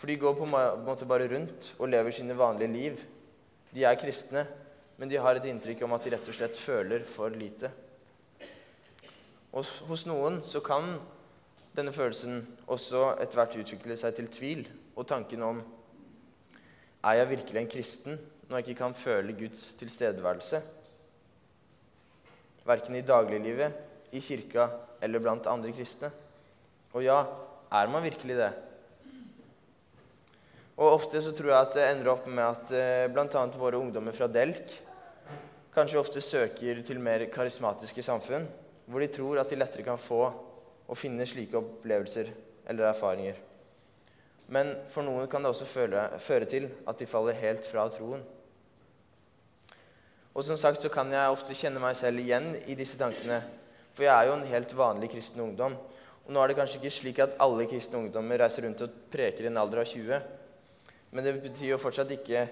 For 0.00 0.08
de 0.08 0.16
går 0.24 0.40
på 0.40 0.48
en 0.48 0.84
måte 0.88 1.06
bare 1.06 1.28
rundt 1.28 1.74
og 1.76 1.92
lever 1.92 2.10
sine 2.10 2.40
vanlige 2.40 2.72
liv. 2.72 3.06
De 3.70 3.84
er 3.84 4.00
kristne, 4.00 4.48
men 4.96 5.12
de 5.12 5.20
har 5.20 5.36
et 5.36 5.52
inntrykk 5.52 5.84
om 5.84 5.92
at 5.92 6.08
de 6.08 6.16
rett 6.16 6.32
og 6.32 6.40
slett 6.40 6.56
føler 6.56 7.04
for 7.04 7.28
lite. 7.28 7.83
Og 9.54 9.66
hos 9.88 10.02
noen 10.10 10.40
så 10.46 10.58
kan 10.64 10.96
denne 11.74 11.94
følelsen 11.94 12.42
også 12.70 13.12
etter 13.22 13.38
hvert 13.38 13.56
utvikle 13.62 13.96
seg 13.98 14.16
til 14.16 14.30
tvil 14.34 14.64
og 14.94 15.06
tanken 15.10 15.42
om 15.46 15.60
er 17.04 17.18
jeg 17.20 17.30
virkelig 17.30 17.60
en 17.60 17.70
kristen 17.70 18.18
når 18.48 18.58
jeg 18.58 18.66
ikke 18.66 18.80
kan 18.80 18.96
føle 18.96 19.34
Guds 19.36 19.66
tilstedeværelse? 19.78 20.60
Verken 22.64 22.96
i 22.96 23.04
dagliglivet, 23.04 23.74
i 24.16 24.22
kirka 24.24 24.68
eller 25.04 25.20
blant 25.20 25.46
andre 25.50 25.72
kristne. 25.76 26.08
Og 26.94 27.04
ja, 27.04 27.18
er 27.72 27.90
man 27.92 28.04
virkelig 28.04 28.38
det? 28.38 28.50
Og 30.74 30.96
Ofte 30.96 31.20
så 31.22 31.34
tror 31.36 31.52
jeg 31.52 31.60
at 31.60 31.76
det 31.76 31.86
ender 31.90 32.10
opp 32.14 32.26
med 32.26 32.44
at 32.44 32.72
eh, 32.74 33.06
bl.a. 33.12 33.44
våre 33.58 33.78
ungdommer 33.78 34.16
fra 34.16 34.26
Delk 34.26 34.72
kanskje 35.74 36.00
ofte 36.00 36.22
søker 36.22 36.80
til 36.86 37.02
mer 37.02 37.26
karismatiske 37.34 38.02
samfunn 38.02 38.46
hvor 38.86 39.00
de 39.00 39.08
tror 39.12 39.40
at 39.40 39.50
de 39.50 39.58
lettere 39.58 39.86
kan 39.86 40.00
få 40.00 40.20
og 40.84 40.98
finne 40.98 41.26
slike 41.26 41.56
opplevelser 41.58 42.30
eller 42.68 42.90
erfaringer. 42.90 43.38
Men 44.52 44.74
for 44.92 45.06
noen 45.06 45.28
kan 45.30 45.44
det 45.44 45.54
også 45.54 45.68
føre, 45.68 46.06
føre 46.20 46.48
til 46.48 46.68
at 46.88 46.98
de 47.00 47.08
faller 47.08 47.38
helt 47.40 47.64
fra 47.68 47.86
troen. 47.92 48.22
Og 50.34 50.44
som 50.44 50.58
sagt 50.60 50.82
så 50.82 50.90
kan 50.92 51.12
jeg 51.14 51.32
ofte 51.32 51.56
kjenne 51.56 51.80
meg 51.80 51.96
selv 51.96 52.20
igjen 52.20 52.52
i 52.66 52.76
disse 52.76 52.98
tankene. 53.00 53.40
For 53.94 54.04
jeg 54.04 54.12
er 54.12 54.28
jo 54.28 54.36
en 54.36 54.48
helt 54.50 54.72
vanlig 54.76 55.12
kristen 55.12 55.44
ungdom. 55.44 55.76
Og 56.24 56.32
nå 56.32 56.40
er 56.40 56.50
det 56.50 56.58
kanskje 56.58 56.80
ikke 56.80 56.92
slik 56.96 57.20
at 57.22 57.36
alle 57.42 57.68
kristne 57.70 58.00
ungdommer 58.00 58.40
reiser 58.42 58.66
rundt 58.66 58.82
og 58.84 58.96
preker 59.12 59.46
i 59.46 59.50
en 59.50 59.60
alder 59.60 59.84
av 59.84 59.88
20. 59.88 60.20
Men 61.14 61.26
det 61.26 61.36
betyr 61.44 61.74
jo 61.74 61.80
fortsatt 61.80 62.10
ikke 62.16 62.46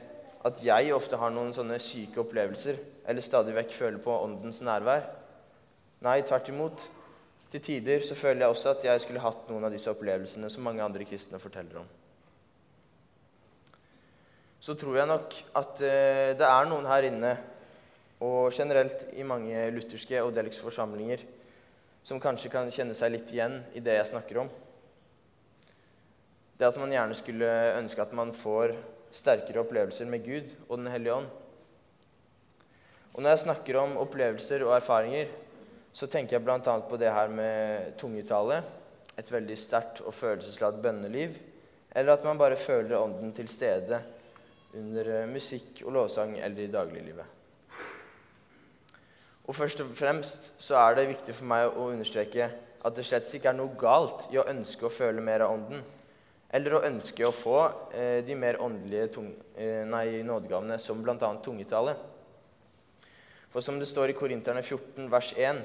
at 0.47 0.62
jeg 0.62 0.95
ofte 0.95 1.18
har 1.18 1.33
noen 1.35 1.52
sånne 1.54 1.78
syke 1.83 2.23
opplevelser 2.23 2.78
eller 3.09 3.25
stadig 3.25 3.54
vekk 3.56 3.75
føler 3.75 3.99
på 4.02 4.14
åndens 4.14 4.62
nærvær. 4.64 5.09
Nei, 6.02 6.18
tvert 6.26 6.49
imot. 6.50 6.85
Til 7.52 7.62
tider 7.62 8.02
så 8.02 8.16
føler 8.18 8.42
jeg 8.42 8.54
også 8.54 8.71
at 8.73 8.85
jeg 8.88 9.02
skulle 9.04 9.23
hatt 9.23 9.50
noen 9.50 9.68
av 9.68 9.75
disse 9.75 9.90
opplevelsene 9.92 10.49
som 10.50 10.64
mange 10.66 10.82
andre 10.82 11.04
kristne 11.06 11.38
forteller 11.38 11.82
om. 11.82 11.90
Så 14.62 14.75
tror 14.78 14.97
jeg 14.99 15.11
nok 15.11 15.37
at 15.59 15.82
eh, 15.87 16.32
det 16.38 16.49
er 16.49 16.66
noen 16.71 16.88
her 16.90 17.06
inne, 17.06 17.32
og 18.23 18.54
generelt 18.54 19.04
i 19.18 19.26
mange 19.26 19.62
lutherske 19.75 20.23
og 20.23 20.32
deliksforsamlinger, 20.35 21.23
som 22.06 22.23
kanskje 22.23 22.50
kan 22.50 22.71
kjenne 22.71 22.94
seg 22.99 23.14
litt 23.14 23.30
igjen 23.35 23.61
i 23.75 23.82
det 23.82 23.97
jeg 23.99 24.11
snakker 24.14 24.40
om. 24.42 24.50
Det 26.59 26.66
at 26.66 26.78
man 26.78 26.94
gjerne 26.94 27.18
skulle 27.18 27.52
ønske 27.78 28.02
at 28.02 28.14
man 28.14 28.30
får 28.35 28.75
sterkere 29.14 29.62
opplevelser 29.62 30.06
med 30.11 30.26
Gud 30.26 30.54
og 30.68 30.76
Den 30.78 30.90
hellige 30.94 31.14
ånd. 31.21 31.30
Og 33.12 33.23
når 33.23 33.35
jeg 33.35 33.44
snakker 33.47 33.80
om 33.82 33.99
opplevelser 34.00 34.62
og 34.64 34.76
erfaringer, 34.78 35.30
så 35.92 36.08
tenker 36.08 36.38
jeg 36.38 36.44
bl.a. 36.44 36.78
på 36.88 36.99
det 37.00 37.12
her 37.12 37.28
med 37.28 37.92
tungetale. 38.00 38.62
Et 39.18 39.28
veldig 39.32 39.58
sterkt 39.61 40.00
og 40.00 40.14
følelsesladd 40.16 40.80
bønneliv. 40.82 41.37
Eller 41.92 42.16
at 42.16 42.25
man 42.25 42.40
bare 42.40 42.56
føler 42.56 42.96
ånden 42.96 43.34
til 43.37 43.49
stede 43.52 44.00
under 44.72 45.08
eh, 45.18 45.28
musikk 45.28 45.82
og 45.84 45.92
lovsang 45.99 46.38
eller 46.38 46.64
i 46.64 46.72
dagliglivet. 46.72 47.38
Og 49.42 49.56
først 49.56 49.82
og 49.84 49.90
fremst 49.92 50.52
så 50.62 50.78
er 50.80 50.96
det 50.96 51.11
viktig 51.11 51.34
for 51.37 51.50
meg 51.50 51.66
å 51.68 51.90
understreke 51.90 52.46
at 52.82 52.96
det 52.96 53.04
slett 53.06 53.28
ikke 53.37 53.50
er 53.50 53.58
noe 53.58 53.76
galt 53.78 54.28
i 54.32 54.38
å 54.40 54.46
ønske 54.49 54.87
å 54.87 54.92
føle 54.92 55.22
mer 55.22 55.44
av 55.44 55.58
ånden. 55.58 55.82
Eller 56.52 56.76
å 56.76 56.82
ønske 56.84 57.26
å 57.26 57.34
få 57.34 57.58
eh, 57.96 58.20
de 58.25 58.37
mer 58.37 58.61
åndelige 58.64 59.11
tung, 59.14 59.28
eh, 59.56 59.84
nei, 59.88 60.22
nådegavene, 60.25 60.78
som 60.80 61.04
bl.a. 61.04 61.30
tungetale. 61.44 61.94
For 63.52 63.64
som 63.64 63.78
det 63.80 63.88
står 63.88 64.12
i 64.12 64.16
Korinterne 64.16 64.62
14, 64.64 65.08
vers 65.12 65.32
1, 65.37 65.62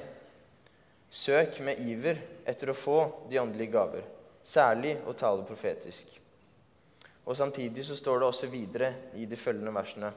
Søk 1.10 1.60
med 1.64 1.80
iver 1.80 2.20
etter 2.44 2.70
å 2.70 2.76
få 2.76 2.98
de 3.30 3.40
åndelige 3.40 3.72
gaver, 3.72 4.04
særlig 4.44 4.98
å 5.08 5.14
tale 5.16 5.46
profetisk. 5.48 6.10
Og 7.24 7.36
Samtidig 7.36 7.84
så 7.84 7.96
står 7.96 8.20
det 8.20 8.28
også 8.28 8.48
videre 8.52 8.92
i 9.16 9.24
de 9.28 9.36
følgende 9.36 9.72
versene. 9.72 10.12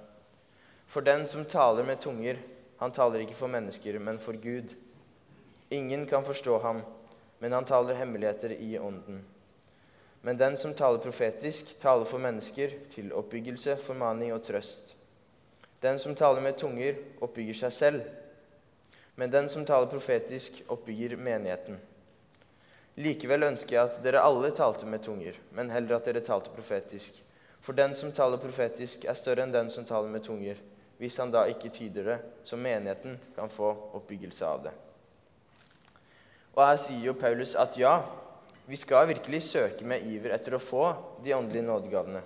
For 0.88 1.04
den 1.04 1.28
som 1.28 1.46
taler 1.48 1.88
med 1.88 2.00
tunger, 2.04 2.40
han 2.80 2.92
taler 2.92 3.24
ikke 3.24 3.38
for 3.40 3.52
mennesker, 3.52 4.00
men 4.00 4.20
for 4.20 4.36
Gud. 4.36 4.76
Ingen 5.72 6.06
kan 6.08 6.26
forstå 6.28 6.58
ham, 6.60 6.82
men 7.40 7.54
han 7.56 7.66
taler 7.66 7.96
hemmeligheter 7.96 8.52
i 8.52 8.78
ånden. 8.80 9.22
Men 10.22 10.38
den 10.38 10.58
som 10.58 10.74
taler 10.74 11.00
profetisk, 11.00 11.78
taler 11.80 12.06
for 12.06 12.20
mennesker 12.20 12.76
til 12.90 13.14
oppbyggelse, 13.16 13.78
formaning 13.80 14.34
og 14.36 14.44
trøst. 14.44 14.96
Den 15.82 16.00
som 16.00 16.16
taler 16.16 16.44
med 16.44 16.60
tunger, 16.60 17.00
oppbygger 17.22 17.58
seg 17.64 17.74
selv. 17.74 18.04
Men 19.22 19.30
den 19.30 19.50
som 19.54 19.62
taler 19.66 19.86
profetisk, 19.86 20.64
oppbygger 20.74 21.12
menigheten. 21.22 21.76
Likevel 22.98 23.44
ønsker 23.52 23.76
jeg 23.76 23.82
at 23.84 23.98
dere 24.02 24.24
alle 24.26 24.50
talte 24.58 24.88
med 24.90 25.04
tunger, 25.06 25.36
men 25.54 25.70
heller 25.70 26.00
at 26.00 26.08
dere 26.10 26.24
talte 26.26 26.50
profetisk. 26.56 27.20
For 27.62 27.78
den 27.78 27.94
som 27.94 28.10
taler 28.18 28.42
profetisk, 28.42 29.06
er 29.06 29.20
større 29.20 29.46
enn 29.46 29.54
den 29.54 29.70
som 29.70 29.86
taler 29.86 30.10
med 30.10 30.26
tunger, 30.26 30.58
hvis 30.98 31.20
han 31.22 31.30
da 31.30 31.44
ikke 31.52 31.70
tyder 31.70 32.10
det, 32.10 32.16
så 32.50 32.58
menigheten 32.58 33.20
kan 33.36 33.54
få 33.54 33.70
oppbyggelse 34.00 34.50
av 34.50 34.66
det. 34.66 34.74
Og 36.56 36.64
Her 36.66 36.82
sier 36.82 37.06
jo 37.12 37.14
Paulus 37.22 37.54
at 37.62 37.78
ja, 37.78 37.94
vi 38.66 38.82
skal 38.82 39.06
virkelig 39.12 39.44
søke 39.52 39.86
med 39.86 40.02
iver 40.10 40.34
etter 40.34 40.58
å 40.58 40.64
få 40.64 40.88
de 41.22 41.38
åndelige 41.38 41.68
nådegavene. 41.70 42.24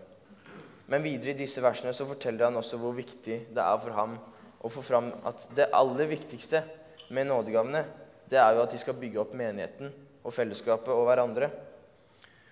Men 0.88 1.04
videre 1.04 1.36
i 1.36 1.44
disse 1.44 1.60
versene 1.60 1.92
så 1.92 2.08
forteller 2.08 2.48
han 2.48 2.64
også 2.64 2.80
hvor 2.80 2.96
viktig 2.96 3.42
det 3.52 3.68
er 3.68 3.84
for 3.84 4.00
ham 4.00 4.16
å 4.64 4.72
få 4.72 4.88
fram 4.94 5.12
at 5.28 5.44
det 5.60 5.68
aller 5.76 6.08
viktigste 6.16 6.64
med 7.10 7.28
nådegavene, 7.30 7.84
det 8.30 8.40
er 8.42 8.56
jo 8.56 8.64
at 8.64 8.74
de 8.74 8.80
skal 8.82 8.98
bygge 8.98 9.22
opp 9.22 9.34
menigheten 9.38 9.92
og 10.26 10.34
fellesskapet 10.34 10.94
og 10.94 11.06
hverandre. 11.06 11.52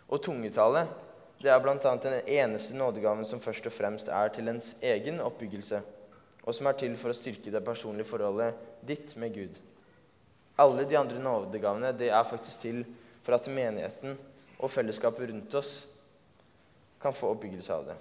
Og 0.10 0.22
tungetale 0.22 0.86
det 1.44 1.52
er 1.52 1.60
bl.a. 1.60 1.76
den 2.00 2.20
eneste 2.30 2.78
nådegaven 2.78 3.26
som 3.28 3.42
først 3.44 3.66
og 3.68 3.74
fremst 3.76 4.08
er 4.08 4.30
til 4.32 4.48
ens 4.48 4.76
egen 4.86 5.20
oppbyggelse, 5.20 5.82
og 6.44 6.56
som 6.56 6.70
er 6.70 6.78
til 6.80 6.96
for 7.00 7.12
å 7.12 7.18
styrke 7.18 7.52
det 7.52 7.64
personlige 7.66 8.08
forholdet 8.08 8.62
ditt 8.88 9.16
med 9.20 9.34
Gud. 9.36 9.58
Alle 10.62 10.86
de 10.88 10.96
andre 10.96 11.20
nådegavene 11.20 11.92
det 11.98 12.12
er 12.14 12.30
faktisk 12.30 12.64
til 12.64 12.84
for 13.26 13.36
at 13.36 13.50
menigheten 13.52 14.16
og 14.60 14.72
fellesskapet 14.72 15.32
rundt 15.34 15.60
oss 15.60 15.74
kan 17.04 17.16
få 17.16 17.34
oppbyggelse 17.34 17.76
av 17.76 17.88
det. 17.90 17.98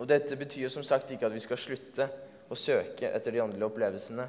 Og 0.00 0.08
Dette 0.08 0.38
betyr 0.40 0.64
jo 0.64 0.72
som 0.72 0.86
sagt 0.86 1.10
ikke 1.12 1.28
at 1.28 1.36
vi 1.36 1.42
skal 1.44 1.60
slutte 1.60 2.06
å 2.50 2.58
søke 2.58 3.12
etter 3.12 3.34
de 3.34 3.42
åndelige 3.44 3.68
opplevelsene. 3.68 4.26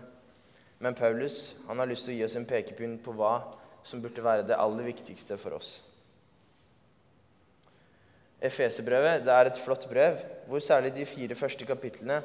Men 0.82 0.98
Paulus 0.98 1.54
han 1.68 1.80
har 1.80 1.90
lyst 1.90 2.08
til 2.08 2.16
å 2.16 2.18
gi 2.18 2.26
oss 2.26 2.36
en 2.40 2.50
pekepinn 2.50 2.98
på 3.06 3.14
hva 3.14 3.36
som 3.86 4.02
burde 4.02 4.24
være 4.26 4.46
det 4.50 4.58
aller 4.58 4.88
viktigste 4.90 5.38
for 5.42 5.58
oss. 5.58 5.80
Efeserbrevet 8.42 9.28
er 9.30 9.48
et 9.52 9.60
flott 9.62 9.86
brev, 9.90 10.18
hvor 10.50 10.62
særlig 10.66 10.96
de 10.96 11.06
fire 11.06 11.38
første 11.38 11.66
kapitlene 11.70 12.22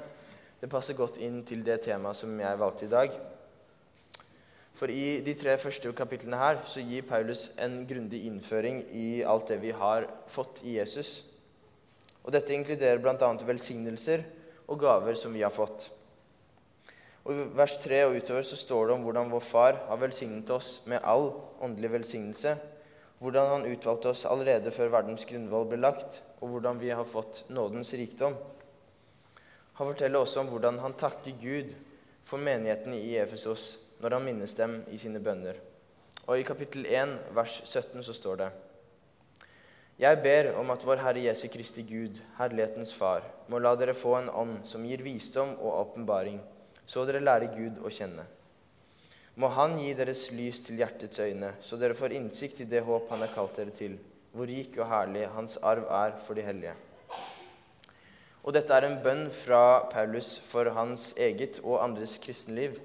det 0.62 0.70
passer 0.72 0.96
godt 0.96 1.18
inn 1.20 1.42
til 1.44 1.60
det 1.64 1.82
temaet 1.84 2.16
som 2.16 2.32
jeg 2.40 2.60
valgte 2.60 2.86
i 2.86 2.92
dag. 2.92 3.18
For 4.76 4.92
i 4.92 5.20
de 5.24 5.34
tre 5.36 5.58
første 5.60 5.92
kapitlene 5.96 6.40
her 6.40 6.62
så 6.68 6.80
gir 6.84 7.04
Paulus 7.08 7.50
en 7.60 7.82
grundig 7.88 8.22
innføring 8.28 8.82
i 8.96 9.22
alt 9.24 9.52
det 9.52 9.60
vi 9.60 9.72
har 9.76 10.08
fått 10.32 10.64
i 10.64 10.78
Jesus. 10.78 11.22
Og 12.24 12.32
Dette 12.32 12.52
inkluderer 12.56 13.00
bl.a. 13.00 13.30
velsignelser 13.48 14.24
og 14.66 14.80
gaver 14.80 15.16
som 15.20 15.36
vi 15.36 15.44
har 15.44 15.52
fått. 15.54 15.90
Og 17.26 17.32
I 17.34 17.44
vers 17.58 17.72
3 17.82 18.04
og 18.06 18.16
utover 18.20 18.44
så 18.46 18.56
står 18.58 18.86
det 18.86 18.94
om 18.94 19.02
hvordan 19.02 19.30
vår 19.32 19.42
far 19.42 19.80
har 19.88 19.98
velsignet 19.98 20.50
oss 20.54 20.76
med 20.86 21.02
all 21.02 21.32
åndelig 21.58 21.90
velsignelse, 21.96 22.52
hvordan 23.18 23.48
han 23.50 23.66
utvalgte 23.66 24.12
oss 24.12 24.22
allerede 24.30 24.70
før 24.70 24.92
verdens 24.92 25.26
grunnvoll 25.26 25.66
ble 25.66 25.80
lagt, 25.80 26.20
og 26.38 26.52
hvordan 26.52 26.78
vi 26.78 26.92
har 26.94 27.08
fått 27.08 27.42
nådens 27.50 27.90
rikdom. 27.98 28.36
Han 29.80 29.90
forteller 29.90 30.22
også 30.22 30.44
om 30.44 30.52
hvordan 30.52 30.78
han 30.84 30.94
takker 30.94 31.34
Gud 31.42 31.74
for 32.22 32.38
menigheten 32.38 32.94
i 32.94 33.16
Efesos 33.18 33.72
når 33.98 34.20
han 34.20 34.28
minnes 34.28 34.54
dem 34.54 34.78
i 34.94 34.98
sine 35.00 35.18
bønner. 35.18 35.58
Og 36.28 36.38
I 36.38 36.46
kapittel 36.46 36.86
1, 36.86 37.18
vers 37.34 37.58
17, 37.64 38.06
så 38.06 38.14
står 38.14 38.40
det 38.44 38.52
jeg 39.96 40.18
ber 40.20 40.50
om 40.60 40.68
at 40.74 40.82
vår 40.84 41.00
Herre 41.00 41.22
Jesu 41.24 41.46
Kristi 41.48 41.80
Gud, 41.88 42.18
Herlighetens 42.36 42.90
Far, 42.92 43.22
må 43.48 43.56
la 43.58 43.70
dere 43.80 43.94
få 43.96 44.18
en 44.18 44.28
ånd 44.28 44.58
som 44.68 44.84
gir 44.84 45.00
visdom 45.00 45.54
og 45.56 45.72
åpenbaring, 45.72 46.36
så 46.86 47.04
dere 47.06 47.22
lærer 47.24 47.54
Gud 47.54 47.80
å 47.84 47.92
kjenne. 47.92 48.24
Må 49.36 49.50
Han 49.52 49.76
gi 49.78 49.92
deres 49.98 50.30
lys 50.32 50.62
til 50.64 50.80
hjertets 50.80 51.20
øyne, 51.20 51.52
så 51.60 51.76
dere 51.76 51.96
får 51.98 52.14
innsikt 52.16 52.62
i 52.64 52.68
det 52.70 52.84
håp 52.86 53.10
Han 53.10 53.24
har 53.24 53.34
kalt 53.34 53.58
dere 53.58 53.74
til, 53.74 53.98
hvor 54.32 54.48
rik 54.48 54.78
og 54.78 54.88
herlig 54.90 55.26
Hans 55.34 55.58
arv 55.62 55.88
er 55.90 56.16
for 56.26 56.38
de 56.38 56.44
hellige. 56.46 56.76
Og 58.46 58.54
dette 58.54 58.72
er 58.72 58.86
en 58.86 59.00
bønn 59.02 59.26
fra 59.34 59.88
Paulus 59.90 60.36
for 60.46 60.70
hans 60.70 61.10
eget 61.18 61.58
og 61.64 61.80
andres 61.82 62.14
kristenliv. 62.22 62.76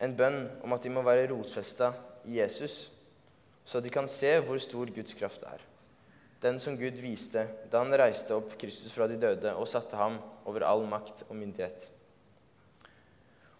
En 0.00 0.16
bønn 0.16 0.46
om 0.64 0.72
at 0.72 0.82
de 0.82 0.92
må 0.94 1.04
være 1.04 1.28
rotfesta 1.34 1.92
i 2.24 2.38
Jesus, 2.38 2.88
så 3.64 3.84
de 3.84 3.92
kan 3.92 4.08
se 4.08 4.32
hvor 4.40 4.58
stor 4.58 4.88
Guds 4.96 5.12
kraft 5.20 5.44
er 5.44 5.60
den 6.44 6.60
som 6.60 6.76
Gud 6.76 6.98
viste 7.00 7.46
da 7.72 7.80
han 7.80 7.96
reiste 7.96 8.36
opp 8.36 8.52
Kristus 8.60 8.92
fra 8.92 9.08
de 9.08 9.16
døde 9.20 9.54
og 9.56 9.68
satte 9.70 9.96
ham 9.96 10.18
over 10.44 10.66
all 10.68 10.84
makt 10.88 11.24
og 11.30 11.38
myndighet. 11.38 11.86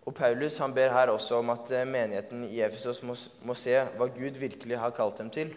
Og 0.05 0.13
Paulus 0.15 0.59
han 0.61 0.75
ber 0.77 0.93
her 0.93 1.13
også 1.13 1.39
om 1.41 1.53
at 1.55 1.71
eh, 1.73 1.87
menigheten 1.89 2.45
i 2.51 2.61
Efesos 2.65 3.01
må, 3.03 3.17
må 3.43 3.57
se 3.57 3.79
hva 3.97 4.09
Gud 4.13 4.37
virkelig 4.41 4.79
har 4.81 4.93
kalt 4.97 5.19
dem 5.23 5.31
til. 5.33 5.55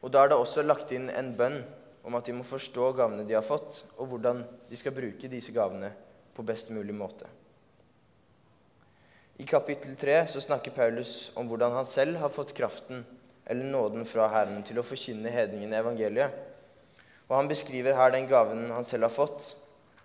Og 0.00 0.12
Da 0.12 0.22
er 0.22 0.30
det 0.30 0.38
også 0.38 0.62
lagt 0.62 0.92
inn 0.96 1.10
en 1.10 1.34
bønn 1.36 1.60
om 2.06 2.16
at 2.16 2.26
de 2.26 2.32
må 2.32 2.46
forstå 2.46 2.92
gavene 2.96 3.26
de 3.28 3.36
har 3.36 3.44
fått, 3.44 3.82
og 3.98 4.12
hvordan 4.12 4.44
de 4.70 4.78
skal 4.78 4.94
bruke 4.96 5.28
disse 5.28 5.52
gavene 5.52 5.90
på 6.34 6.46
best 6.46 6.70
mulig 6.72 6.94
måte. 6.96 7.28
I 9.40 9.46
kapittel 9.48 9.96
3 9.96 10.26
så 10.28 10.40
snakker 10.44 10.74
Paulus 10.76 11.32
om 11.36 11.48
hvordan 11.48 11.72
han 11.72 11.88
selv 11.88 12.18
har 12.20 12.32
fått 12.32 12.54
kraften 12.56 13.04
eller 13.46 13.64
nåden 13.64 14.04
fra 14.06 14.28
Herren 14.28 14.62
til 14.64 14.78
å 14.78 14.84
forkynne 14.86 15.32
hedningene 15.32 15.78
evangeliet. 15.80 16.34
Og 17.28 17.36
Han 17.36 17.48
beskriver 17.48 17.96
her 17.96 18.12
den 18.12 18.28
gaven 18.28 18.70
han 18.70 18.84
selv 18.84 19.08
har 19.08 19.14
fått, 19.14 19.54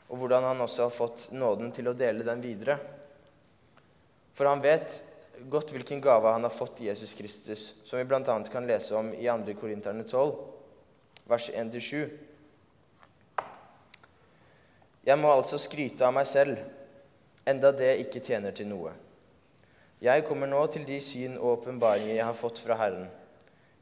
og 0.07 0.19
hvordan 0.19 0.43
han 0.51 0.61
også 0.61 0.85
har 0.85 0.93
fått 0.93 1.27
nåden 1.33 1.71
til 1.73 1.89
å 1.89 1.95
dele 1.97 2.25
den 2.25 2.43
videre. 2.43 2.77
For 4.35 4.49
han 4.49 4.61
vet 4.63 4.99
godt 5.49 5.73
hvilken 5.73 6.01
gave 6.03 6.31
han 6.31 6.45
har 6.45 6.53
fått 6.53 6.81
i 6.81 6.89
Jesus 6.89 7.15
Kristus, 7.17 7.73
som 7.83 7.99
vi 7.99 8.05
bl.a. 8.05 8.21
kan 8.51 8.67
lese 8.67 8.95
om 8.95 9.13
i 9.13 9.25
2. 9.25 9.57
Korinterne 9.59 10.03
12, 10.03 10.35
vers 11.27 11.49
1-7. 11.49 12.05
Jeg 15.05 15.21
må 15.21 15.31
altså 15.31 15.57
skryte 15.61 16.05
av 16.05 16.15
meg 16.17 16.29
selv, 16.29 16.61
enda 17.45 17.71
det 17.75 17.91
ikke 18.01 18.23
tjener 18.25 18.55
til 18.57 18.69
noe. 18.71 18.93
Jeg 20.01 20.25
kommer 20.27 20.49
nå 20.49 20.59
til 20.73 20.85
de 20.85 20.97
syn 21.01 21.37
og 21.37 21.59
åpenbaringer 21.59 22.17
jeg 22.17 22.25
har 22.25 22.37
fått 22.37 22.59
fra 22.61 22.77
Herren. 22.79 23.07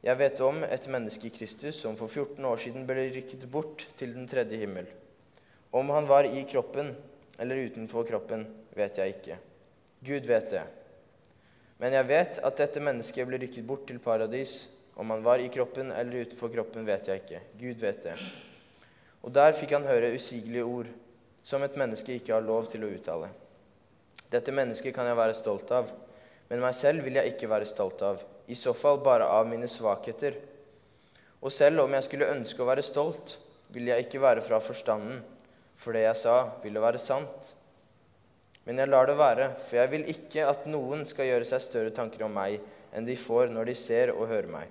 Jeg 0.04 0.20
vet 0.20 0.40
om 0.44 0.60
et 0.68 0.86
menneske 0.92 1.30
i 1.30 1.32
Kristus 1.32 1.78
som 1.80 1.96
for 1.96 2.12
14 2.12 2.44
år 2.44 2.60
siden 2.60 2.84
ble 2.88 3.08
rykket 3.14 3.46
bort 3.50 3.86
til 3.98 4.12
den 4.12 4.28
tredje 4.28 4.60
himmel. 4.60 4.86
Om 5.74 5.90
han 5.90 6.06
var 6.06 6.24
i 6.28 6.44
kroppen 6.46 6.92
eller 7.38 7.56
utenfor 7.66 8.06
kroppen, 8.06 8.46
vet 8.78 8.98
jeg 9.00 9.16
ikke. 9.16 9.38
Gud 10.06 10.28
vet 10.30 10.52
det. 10.52 10.62
Men 11.82 11.96
jeg 11.96 12.06
vet 12.06 12.38
at 12.46 12.60
dette 12.60 12.82
mennesket 12.82 13.26
ble 13.26 13.40
rykket 13.42 13.66
bort 13.66 13.82
til 13.88 13.98
paradis. 13.98 14.68
Om 14.94 15.10
han 15.10 15.24
var 15.26 15.42
i 15.42 15.50
kroppen 15.50 15.90
eller 15.90 16.28
utenfor 16.28 16.52
kroppen, 16.52 16.86
vet 16.86 17.10
jeg 17.10 17.24
ikke. 17.24 17.40
Gud 17.58 17.82
vet 17.82 18.06
det. 18.06 18.14
Og 19.26 19.34
der 19.34 19.56
fikk 19.58 19.74
han 19.74 19.88
høre 19.88 20.12
usigelige 20.14 20.62
ord 20.62 20.92
som 21.42 21.66
et 21.66 21.74
menneske 21.76 22.14
ikke 22.14 22.36
har 22.36 22.46
lov 22.46 22.70
til 22.70 22.86
å 22.86 22.92
uttale. 22.94 23.32
Dette 24.30 24.54
mennesket 24.54 24.94
kan 24.94 25.10
jeg 25.10 25.18
være 25.18 25.34
stolt 25.36 25.74
av, 25.74 25.90
men 26.48 26.62
meg 26.62 26.78
selv 26.78 27.02
vil 27.02 27.18
jeg 27.18 27.34
ikke 27.34 27.50
være 27.50 27.66
stolt 27.68 28.06
av 28.06 28.22
i 28.46 28.54
så 28.54 28.74
fall 28.76 29.02
bare 29.02 29.26
av 29.26 29.48
mine 29.48 29.66
svakheter. 29.66 30.38
Og 31.42 31.52
selv 31.52 31.82
om 31.84 31.98
jeg 31.98 32.06
skulle 32.06 32.30
ønske 32.30 32.62
å 32.62 32.68
være 32.68 32.84
stolt, 32.84 33.38
vil 33.74 33.90
jeg 33.90 34.06
ikke 34.06 34.22
være 34.22 34.44
fra 34.44 34.60
forstanden, 34.62 35.24
for 35.76 35.96
det 35.96 36.04
jeg 36.06 36.20
sa, 36.22 36.36
ville 36.62 36.82
være 36.82 37.02
sant. 37.02 37.52
Men 38.64 38.80
jeg 38.80 38.88
lar 38.88 39.08
det 39.08 39.18
være, 39.20 39.50
for 39.66 39.76
jeg 39.76 39.90
vil 39.92 40.06
ikke 40.08 40.46
at 40.48 40.64
noen 40.70 41.04
skal 41.08 41.28
gjøre 41.28 41.48
seg 41.48 41.62
større 41.62 41.92
tanker 41.94 42.24
om 42.24 42.32
meg 42.32 42.62
enn 42.94 43.06
de 43.06 43.16
får 43.18 43.50
når 43.52 43.68
de 43.68 43.76
ser 43.76 44.14
og 44.14 44.28
hører 44.30 44.48
meg. 44.48 44.70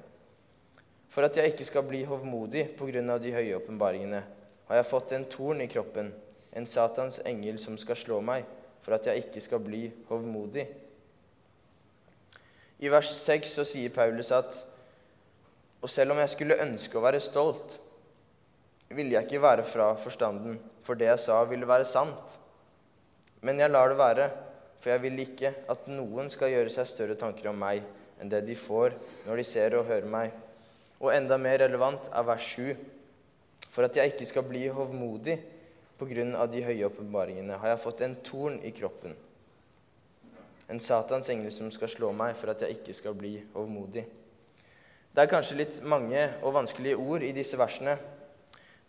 For 1.13 1.27
at 1.27 1.38
jeg 1.38 1.51
ikke 1.51 1.67
skal 1.67 1.86
bli 1.86 2.01
hovmodig 2.10 2.72
på 2.77 2.88
grunn 2.89 3.13
av 3.13 3.22
de 3.22 3.33
høye 3.36 3.60
åpenbaringene, 3.60 4.24
har 4.69 4.79
jeg 4.79 4.89
fått 4.89 5.13
en 5.13 5.27
torn 5.29 5.62
i 5.62 5.69
kroppen, 5.69 6.10
en 6.57 6.65
Satans 6.69 7.19
engel 7.27 7.60
som 7.62 7.77
skal 7.77 8.00
slå 8.00 8.22
meg, 8.25 8.48
for 8.81 8.95
at 8.98 9.05
jeg 9.07 9.27
ikke 9.27 9.43
skal 9.43 9.62
bli 9.63 9.83
hovmodig. 10.10 10.65
I 12.83 12.89
vers 12.91 13.12
6 13.13 13.53
så 13.60 13.65
sier 13.67 13.93
Paulus 13.93 14.31
at 14.36 14.63
Og 15.83 15.89
selv 15.91 16.13
om 16.13 16.19
jeg 16.22 16.31
skulle 16.31 16.62
ønske 16.63 16.95
å 16.95 17.03
være 17.03 17.19
stolt, 17.19 17.74
ville 18.88 19.17
jeg 19.17 19.27
ikke 19.27 19.41
være 19.43 19.65
fra 19.67 19.89
forstanden, 20.00 20.55
for 20.83 20.99
det 20.99 21.09
jeg 21.09 21.21
sa, 21.25 21.41
ville 21.47 21.67
være 21.67 21.87
sant. 21.87 22.37
Men 23.43 23.59
jeg 23.59 23.71
lar 23.71 23.91
det 23.91 23.99
være, 23.99 24.29
for 24.83 24.91
jeg 24.91 25.03
vil 25.03 25.21
ikke 25.23 25.53
at 25.71 25.87
noen 25.91 26.29
skal 26.31 26.51
gjøre 26.51 26.71
seg 26.73 26.89
større 26.89 27.19
tanker 27.19 27.49
om 27.51 27.59
meg 27.59 27.83
enn 28.21 28.31
det 28.31 28.43
de 28.47 28.55
får 28.55 28.95
når 29.25 29.39
de 29.39 29.45
ser 29.47 29.75
og 29.77 29.87
hører 29.87 30.07
meg. 30.07 30.33
Og 31.03 31.11
enda 31.11 31.37
mer 31.39 31.59
relevant 31.63 32.07
er 32.11 32.27
vers 32.27 32.47
7. 32.55 32.75
For 33.73 33.87
at 33.87 33.97
jeg 33.97 34.13
ikke 34.13 34.27
skal 34.29 34.45
bli 34.47 34.67
hovmodig 34.71 35.37
på 35.99 36.07
grunn 36.09 36.35
av 36.35 36.49
de 36.51 36.63
høye 36.63 36.87
åpenbaringene, 36.87 37.57
har 37.59 37.73
jeg 37.73 37.83
fått 37.83 38.03
en 38.05 38.15
torn 38.25 38.59
i 38.65 38.71
kroppen. 38.75 39.15
En 40.71 40.79
Satans 40.83 41.29
engel 41.31 41.51
som 41.53 41.71
skal 41.71 41.91
slå 41.91 42.11
meg 42.15 42.35
for 42.39 42.53
at 42.53 42.63
jeg 42.63 42.79
ikke 42.79 42.95
skal 42.95 43.15
bli 43.17 43.37
hovmodig. 43.53 44.05
Det 45.13 45.21
er 45.21 45.29
kanskje 45.29 45.59
litt 45.59 45.75
mange 45.85 46.21
og 46.41 46.55
vanskelige 46.55 46.97
ord 46.97 47.23
i 47.25 47.33
disse 47.35 47.59
versene, 47.59 47.97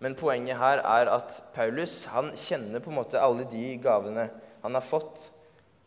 men 0.05 0.17
poenget 0.19 0.61
her 0.61 0.83
er 0.85 1.09
at 1.09 1.39
Paulus 1.55 2.03
han 2.13 2.35
kjenner 2.37 2.83
på 2.85 2.93
en 2.93 2.99
måte 2.99 3.21
alle 3.21 3.47
de 3.49 3.71
gavene 3.81 4.29
han 4.61 4.77
har 4.77 4.85
fått 4.85 5.31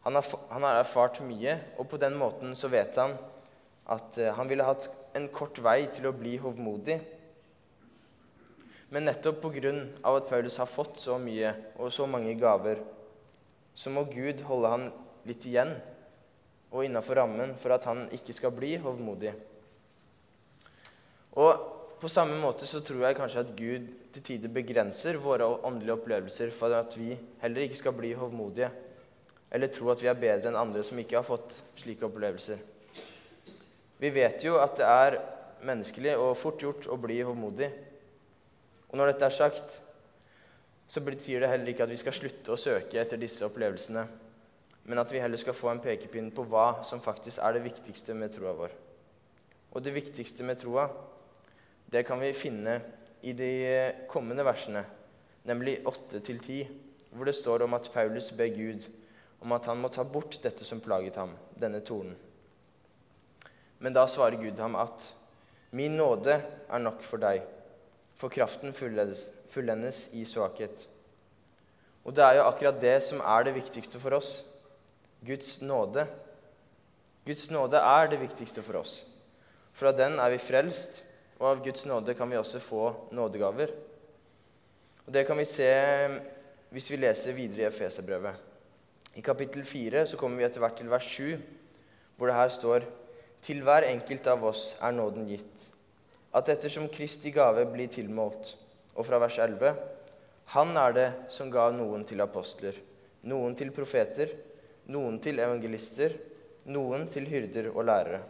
han 0.07 0.15
har, 0.15 0.25
han 0.49 0.63
har, 0.63 0.77
erfart 0.79 1.17
mye, 1.27 1.57
og 1.75 1.89
på 1.91 1.97
den 1.99 2.13
måten 2.15 2.53
så 2.55 2.69
vet 2.71 2.95
han 2.95 3.17
at 3.91 4.15
uh, 4.21 4.29
han 4.37 4.47
ville 4.47 4.63
hatt 4.63 4.85
en 5.19 5.25
kort 5.35 5.59
vei 5.59 5.81
til 5.91 6.07
å 6.07 6.13
bli 6.15 6.37
hovmodig. 6.39 6.95
Men 8.95 9.03
nettopp 9.09 9.41
pga. 9.43 9.73
at 10.07 10.29
Paulus 10.29 10.57
har 10.63 10.71
fått 10.71 11.01
så 11.03 11.17
mye 11.19 11.51
og 11.75 11.91
så 11.91 12.07
mange 12.07 12.37
gaver, 12.39 12.79
så 13.75 13.91
må 13.91 14.05
Gud 14.07 14.45
holde 14.47 14.71
han 14.71 14.87
litt 15.27 15.43
igjen 15.43 15.75
og 16.71 16.85
innafor 16.85 17.19
rammen 17.19 17.57
for 17.59 17.75
at 17.75 17.83
han 17.83 18.07
ikke 18.15 18.31
skal 18.31 18.55
bli 18.55 18.77
hovmodig. 18.79 19.35
Og 21.35 21.76
på 22.01 22.09
samme 22.11 22.37
måte 22.41 22.67
så 22.69 22.81
tror 22.85 23.07
jeg 23.07 23.17
kanskje 23.17 23.43
at 23.45 23.55
Gud 23.57 23.87
til 24.13 24.23
tider 24.25 24.51
begrenser 24.53 25.17
våre 25.21 25.47
åndelige 25.47 25.95
opplevelser 25.97 26.51
for 26.53 26.75
at 26.77 26.93
vi 26.97 27.15
heller 27.41 27.65
ikke 27.65 27.79
skal 27.79 27.95
bli 27.97 28.11
hovmodige 28.17 28.69
eller 29.51 29.71
tro 29.71 29.89
at 29.93 30.03
vi 30.03 30.09
er 30.11 30.19
bedre 30.19 30.51
enn 30.51 30.59
andre 30.59 30.83
som 30.83 30.99
ikke 30.99 31.17
har 31.17 31.25
fått 31.25 31.61
slike 31.79 32.05
opplevelser. 32.05 32.59
Vi 33.97 34.11
vet 34.13 34.43
jo 34.45 34.59
at 34.61 34.77
det 34.77 34.87
er 34.87 35.19
menneskelig 35.65 36.13
og 36.19 36.35
fort 36.37 36.61
gjort 36.61 36.87
å 36.91 36.99
bli 37.01 37.17
hovmodig. 37.25 37.69
Og 38.91 38.99
når 38.99 39.13
dette 39.13 39.25
er 39.25 39.37
sagt, 39.37 39.79
så 40.87 41.01
betyr 41.03 41.41
det 41.41 41.51
heller 41.51 41.71
ikke 41.71 41.87
at 41.87 41.91
vi 41.91 41.99
skal 41.99 42.15
slutte 42.15 42.53
å 42.53 42.59
søke 42.59 42.99
etter 43.01 43.19
disse 43.19 43.45
opplevelsene, 43.47 44.05
men 44.87 45.01
at 45.01 45.11
vi 45.11 45.19
heller 45.19 45.39
skal 45.39 45.55
få 45.57 45.71
en 45.73 45.81
pekepinn 45.83 46.29
på 46.35 46.45
hva 46.47 46.83
som 46.87 47.01
faktisk 47.03 47.41
er 47.43 47.57
det 47.57 47.65
viktigste 47.65 48.15
med 48.15 48.31
troa 48.35 48.53
vår. 48.55 48.75
Og 49.75 49.83
det 49.83 49.95
viktigste 49.97 50.45
med 50.47 50.61
troa, 50.61 50.87
det 51.91 52.03
kan 52.07 52.19
vi 52.19 52.33
finne 52.35 52.79
i 53.21 53.33
de 53.33 53.51
kommende 54.11 54.45
versene, 54.45 54.83
nemlig 55.47 55.79
8-10, 55.87 56.67
hvor 57.11 57.25
det 57.25 57.35
står 57.35 57.63
om 57.63 57.75
at 57.77 57.89
Paulus 57.93 58.31
ber 58.35 58.51
Gud 58.51 58.87
om 59.41 59.53
at 59.55 59.67
han 59.69 59.79
må 59.79 59.89
ta 59.93 60.03
bort 60.03 60.39
dette 60.43 60.65
som 60.65 60.81
plaget 60.83 61.15
ham, 61.15 61.35
denne 61.55 61.79
tornen. 61.85 62.15
Men 63.79 63.93
da 63.93 64.07
svarer 64.09 64.39
Gud 64.41 64.59
ham 64.59 64.75
at 64.79 65.05
min 65.77 65.97
nåde 65.99 66.39
er 66.41 66.81
nok 66.81 67.03
for 67.05 67.21
deg, 67.21 67.43
for 68.17 68.33
kraften 68.33 68.73
fullendes, 68.73 69.27
fullendes 69.53 70.07
i 70.17 70.25
svakhet. 70.25 70.87
Og 72.07 72.15
det 72.15 72.23
er 72.23 72.39
jo 72.39 72.47
akkurat 72.47 72.79
det 72.81 72.95
som 73.05 73.21
er 73.21 73.45
det 73.45 73.57
viktigste 73.57 73.99
for 74.01 74.15
oss. 74.17 74.39
Guds 75.27 75.59
nåde. 75.61 76.07
Guds 77.27 77.49
nåde 77.51 77.81
er 77.83 78.09
det 78.09 78.21
viktigste 78.21 78.63
for 78.63 78.79
oss. 78.79 79.01
Fra 79.77 79.91
den 79.93 80.15
er 80.19 80.31
vi 80.33 80.39
frelst, 80.41 81.03
og 81.37 81.45
av 81.51 81.63
Guds 81.65 81.85
nåde 81.85 82.15
kan 82.17 82.29
vi 82.29 82.39
også 82.39 82.59
få 82.61 82.83
nådegaver. 83.13 83.71
Og 85.05 85.13
Det 85.13 85.25
kan 85.27 85.37
vi 85.37 85.45
se 85.45 85.69
hvis 86.69 86.89
vi 86.91 86.97
leser 86.97 87.33
videre 87.33 87.61
i 87.61 87.69
Efeserbrevet. 87.69 88.35
I 89.15 89.21
kapittel 89.21 89.63
4 89.63 90.05
så 90.05 90.17
kommer 90.17 90.37
vi 90.37 90.45
etter 90.45 90.59
hvert 90.59 90.77
til 90.77 90.89
vers 90.89 91.05
7, 91.05 91.37
hvor 92.17 92.27
det 92.27 92.35
her 92.35 92.49
står 92.49 92.87
Til 93.41 93.61
hver 93.61 93.85
enkelt 93.85 94.27
av 94.27 94.43
oss 94.43 94.75
er 94.81 94.91
nåden 94.91 95.27
gitt, 95.29 95.67
at 96.33 96.49
ettersom 96.49 96.89
Kristi 96.89 97.29
gave 97.31 97.65
blir 97.69 97.87
tilmålt. 97.87 98.55
Og 98.97 99.05
fra 99.05 99.19
vers 99.21 99.37
11 99.37 99.75
Han 100.57 100.77
er 100.77 100.91
det 100.93 101.11
som 101.29 101.51
ga 101.51 101.69
noen 101.71 102.03
til 102.03 102.21
apostler, 102.21 102.73
noen 103.23 103.55
til 103.55 103.71
profeter, 103.71 104.33
noen 104.87 105.19
til 105.19 105.39
evangelister, 105.39 106.17
noen 106.65 107.07
til 107.07 107.27
hyrder 107.29 107.69
og 107.75 107.85
lærere. 107.85 108.21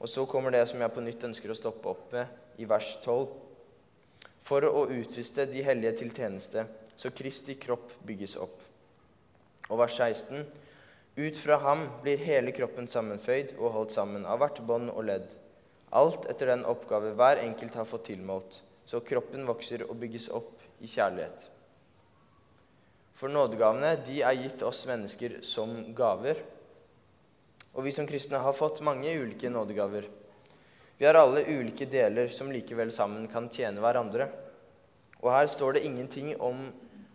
Og 0.00 0.10
så 0.10 0.26
kommer 0.26 0.52
det 0.54 0.64
som 0.68 0.80
jeg 0.82 0.92
på 0.92 1.04
nytt 1.04 1.24
ønsker 1.30 1.52
å 1.52 1.58
stoppe 1.58 1.92
opp 1.92 2.12
ved 2.12 2.60
i 2.60 2.68
vers 2.68 2.96
12. 3.04 3.28
For 4.44 4.66
å 4.68 4.86
utruste 4.92 5.46
de 5.48 5.62
hellige 5.64 6.00
til 6.02 6.12
tjeneste, 6.12 6.66
så 6.96 7.10
Kristi 7.14 7.56
kropp 7.60 7.94
bygges 8.06 8.36
opp. 8.42 8.58
Og 9.70 9.80
vers 9.80 9.96
16.: 9.96 10.44
Ut 11.16 11.38
fra 11.38 11.56
ham 11.62 11.86
blir 12.02 12.20
hele 12.20 12.52
kroppen 12.52 12.88
sammenføyd 12.90 13.54
og 13.56 13.72
holdt 13.78 13.94
sammen 13.94 14.26
av 14.26 14.42
hvert 14.42 14.60
bånd 14.66 14.90
og 14.92 15.06
ledd, 15.08 15.28
alt 15.94 16.26
etter 16.30 16.50
den 16.50 16.66
oppgave 16.66 17.14
hver 17.14 17.40
enkelt 17.44 17.76
har 17.78 17.88
fått 17.88 18.08
tilmålt, 18.10 18.60
så 18.86 19.00
kroppen 19.00 19.46
vokser 19.46 19.86
og 19.86 19.96
bygges 20.00 20.28
opp 20.34 20.58
i 20.82 20.90
kjærlighet. 20.90 21.50
For 23.14 23.30
nådegavene 23.30 23.94
de 24.04 24.18
er 24.26 24.40
gitt 24.42 24.64
oss 24.66 24.82
mennesker 24.90 25.38
som 25.46 25.70
gaver. 25.94 26.40
Og 27.74 27.82
vi 27.86 27.92
som 27.94 28.06
kristne 28.06 28.38
har 28.42 28.54
fått 28.54 28.82
mange 28.86 29.10
ulike 29.10 29.50
nådegaver. 29.50 30.06
Vi 30.98 31.06
har 31.06 31.18
alle 31.18 31.42
ulike 31.48 31.88
deler 31.90 32.30
som 32.30 32.52
likevel 32.54 32.92
sammen 32.94 33.26
kan 33.30 33.48
tjene 33.50 33.82
hverandre. 33.82 34.28
Og 35.24 35.32
her 35.32 35.50
står 35.50 35.76
det 35.76 35.86
ingenting 35.88 36.34
om 36.38 36.68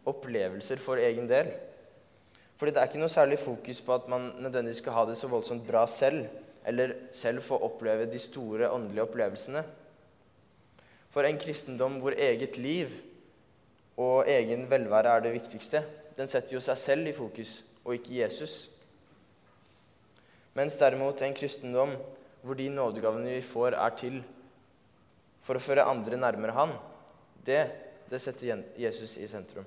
opplevelser 0.10 0.82
for 0.84 1.00
egen 1.00 1.30
del. 1.30 1.52
Fordi 2.60 2.74
det 2.76 2.82
er 2.82 2.90
ikke 2.90 3.00
noe 3.00 3.12
særlig 3.14 3.40
fokus 3.40 3.80
på 3.86 3.96
at 3.96 4.10
man 4.12 4.34
nødvendigvis 4.44 4.82
skal 4.84 4.98
ha 4.98 5.06
det 5.08 5.16
så 5.16 5.30
voldsomt 5.32 5.64
bra 5.68 5.86
selv, 5.88 6.26
eller 6.68 6.96
selv 7.16 7.42
få 7.46 7.56
oppleve 7.64 8.10
de 8.12 8.20
store 8.20 8.68
åndelige 8.74 9.06
opplevelsene. 9.06 9.64
For 11.10 11.24
en 11.24 11.40
kristendom 11.40 12.02
hvor 12.04 12.18
eget 12.18 12.58
liv 12.60 12.92
og 13.98 14.28
egen 14.28 14.68
velvære 14.70 15.16
er 15.16 15.24
det 15.24 15.34
viktigste, 15.38 15.84
den 16.18 16.28
setter 16.28 16.58
jo 16.58 16.62
seg 16.64 16.78
selv 16.78 17.08
i 17.08 17.16
fokus, 17.16 17.62
og 17.86 17.96
ikke 17.96 18.20
Jesus. 18.20 18.68
Mens 20.58 20.78
derimot 20.80 21.22
en 21.22 21.36
kristendom 21.38 21.96
hvor 22.42 22.58
de 22.58 22.70
nådegavene 22.72 23.36
vi 23.36 23.42
får, 23.46 23.76
er 23.76 23.96
til 24.00 24.22
for 25.46 25.60
å 25.60 25.64
føre 25.64 25.88
andre 25.90 26.18
nærmere 26.20 26.56
Han, 26.56 26.72
det, 27.46 27.64
det 28.10 28.22
setter 28.22 28.64
Jesus 28.78 29.18
i 29.18 29.28
sentrum. 29.28 29.66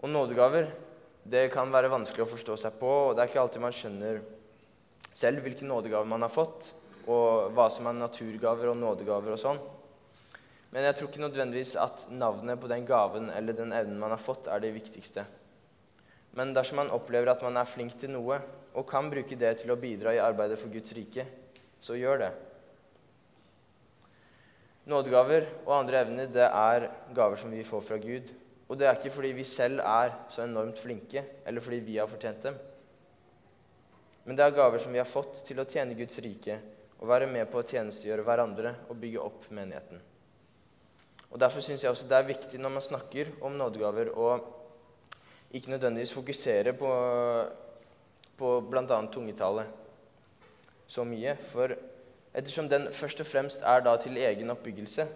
Og 0.00 0.08
nådegaver 0.08 0.70
det 1.30 1.50
kan 1.52 1.72
være 1.72 1.90
vanskelig 1.92 2.24
å 2.24 2.30
forstå 2.30 2.56
seg 2.62 2.78
på, 2.80 2.90
og 2.90 3.16
det 3.16 3.24
er 3.24 3.30
ikke 3.30 3.42
alltid 3.42 3.64
man 3.64 3.74
skjønner 3.76 4.22
selv 5.12 5.44
hvilke 5.44 5.66
nådegaver 5.68 6.08
man 6.08 6.24
har 6.24 6.32
fått, 6.32 6.70
og 7.10 7.50
hva 7.56 7.66
som 7.72 7.88
er 7.90 7.98
naturgaver 7.98 8.70
og 8.70 8.78
nådegaver 8.80 9.34
og 9.34 9.40
sånn. 9.40 9.60
Men 10.70 10.86
jeg 10.86 10.96
tror 10.96 11.10
ikke 11.10 11.24
nødvendigvis 11.24 11.74
at 11.82 12.06
navnet 12.14 12.60
på 12.62 12.70
den 12.70 12.86
gaven 12.86 13.28
eller 13.34 13.56
den 13.56 13.74
evnen 13.74 13.98
man 14.00 14.14
har 14.14 14.22
fått, 14.22 14.48
er 14.48 14.62
det 14.62 14.72
viktigste. 14.76 15.24
Men 16.38 16.54
dersom 16.54 16.78
man 16.82 16.92
opplever 16.94 17.32
at 17.32 17.42
man 17.42 17.58
er 17.58 17.68
flink 17.68 17.96
til 17.98 18.12
noe, 18.14 18.38
og 18.70 18.86
kan 18.86 19.08
bruke 19.10 19.34
det 19.38 19.56
til 19.60 19.72
å 19.72 19.78
bidra 19.80 20.14
i 20.14 20.22
arbeidet 20.22 20.58
for 20.60 20.70
Guds 20.70 20.92
rike, 20.94 21.24
så 21.82 21.96
gjør 21.98 22.22
det. 22.22 22.30
Nådegaver 24.90 25.46
og 25.66 25.74
andre 25.76 26.04
evner 26.04 26.30
det 26.30 26.46
er 26.46 26.86
gaver 27.14 27.40
som 27.40 27.50
vi 27.52 27.66
får 27.66 27.82
fra 27.86 27.98
Gud, 28.00 28.30
og 28.70 28.78
det 28.78 28.86
er 28.86 28.98
ikke 28.98 29.12
fordi 29.12 29.32
vi 29.34 29.46
selv 29.46 29.82
er 29.82 30.14
så 30.30 30.44
enormt 30.44 30.78
flinke, 30.78 31.24
eller 31.46 31.64
fordi 31.64 31.80
vi 31.82 31.98
har 31.98 32.10
fortjent 32.10 32.46
dem. 32.46 32.58
Men 34.24 34.38
det 34.38 34.44
er 34.44 34.54
gaver 34.54 34.78
som 34.78 34.94
vi 34.94 35.00
har 35.02 35.08
fått 35.08 35.42
til 35.46 35.58
å 35.58 35.66
tjene 35.66 35.96
Guds 35.98 36.20
rike 36.22 36.60
og 37.00 37.08
være 37.08 37.26
med 37.26 37.48
på 37.50 37.58
å 37.58 37.66
tjenestegjøre 37.66 38.22
hverandre 38.26 38.74
og 38.86 38.98
bygge 39.00 39.22
opp 39.24 39.48
menigheten. 39.50 39.98
Og 41.30 41.38
Derfor 41.40 41.64
syns 41.64 41.82
jeg 41.82 41.90
også 41.90 42.08
det 42.10 42.18
er 42.18 42.28
viktig 42.28 42.60
når 42.60 42.74
man 42.74 42.84
snakker 42.84 43.30
om 43.46 43.56
nådegaver, 43.58 44.12
å 44.14 44.59
ikke 45.50 45.70
nødvendigvis 45.70 46.12
fokusere 46.14 46.72
på, 46.72 46.90
på 48.38 48.52
bl.a. 48.70 49.00
tungetale 49.12 49.66
så 50.86 51.04
mye. 51.04 51.36
For 51.50 51.74
ettersom 52.34 52.68
den 52.70 52.88
først 52.92 53.20
og 53.20 53.26
fremst 53.26 53.66
er 53.66 53.82
da 53.84 53.96
til 53.98 54.16
egen 54.16 54.50
oppbyggelse, 54.50 55.08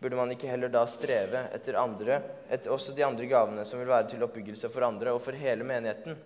Burde 0.00 0.16
man 0.18 0.32
ikke 0.34 0.50
heller 0.50 0.68
da 0.68 0.82
streve 0.90 1.46
etter 1.56 1.78
andre, 1.80 2.18
etter 2.52 2.72
også 2.72 2.92
de 2.92 3.04
andre 3.04 3.28
gavene 3.30 3.64
som 3.64 3.80
vil 3.80 3.88
være 3.88 4.10
til 4.10 4.24
oppbyggelse 4.26 4.68
for 4.72 4.84
andre 4.84 5.14
og 5.16 5.22
for 5.24 5.36
hele 5.40 5.64
menigheten? 5.64 6.18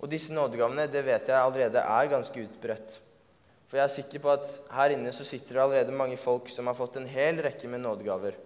Og 0.00 0.08
disse 0.12 0.32
nådegavene 0.32 0.86
det 0.92 1.04
vet 1.04 1.28
jeg 1.28 1.36
allerede 1.36 1.82
er 1.82 2.08
ganske 2.12 2.46
utbredt. 2.48 2.96
For 3.66 3.80
jeg 3.80 3.84
er 3.84 3.92
sikker 3.92 4.22
på 4.24 4.32
at 4.32 4.48
her 4.72 4.94
inne 4.94 5.12
så 5.12 5.24
sitter 5.26 5.58
det 5.58 5.62
allerede 5.62 5.98
mange 6.00 6.16
folk 6.20 6.48
som 6.52 6.68
har 6.70 6.76
fått 6.78 6.96
en 7.00 7.08
hel 7.10 7.42
rekke 7.44 7.68
med 7.68 7.82
nådegaver. 7.84 8.38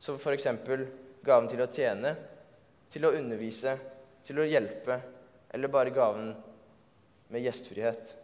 Som 0.00 0.16
f.eks. 0.16 0.48
gaven 1.24 1.48
til 1.50 1.62
å 1.62 1.68
tjene, 1.70 2.14
til 2.90 3.06
å 3.06 3.12
undervise, 3.16 3.76
til 4.26 4.40
å 4.40 4.48
hjelpe, 4.48 4.98
eller 5.50 5.72
bare 5.72 5.94
gaven 5.94 6.32
med 7.30 7.44
gjestfrihet. 7.44 8.16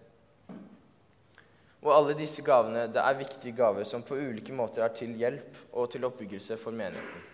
Og 1.86 1.92
alle 1.94 2.16
disse 2.18 2.42
gavene 2.42 2.88
det 2.90 3.02
er 3.02 3.18
viktige 3.18 3.54
gaver 3.54 3.86
som 3.86 4.02
på 4.02 4.18
ulike 4.18 4.54
måter 4.56 4.82
er 4.82 4.94
til 4.96 5.12
hjelp 5.18 5.60
og 5.76 5.90
til 5.92 6.06
oppbyggelse 6.08 6.58
for 6.58 6.74
menigheten. 6.74 7.32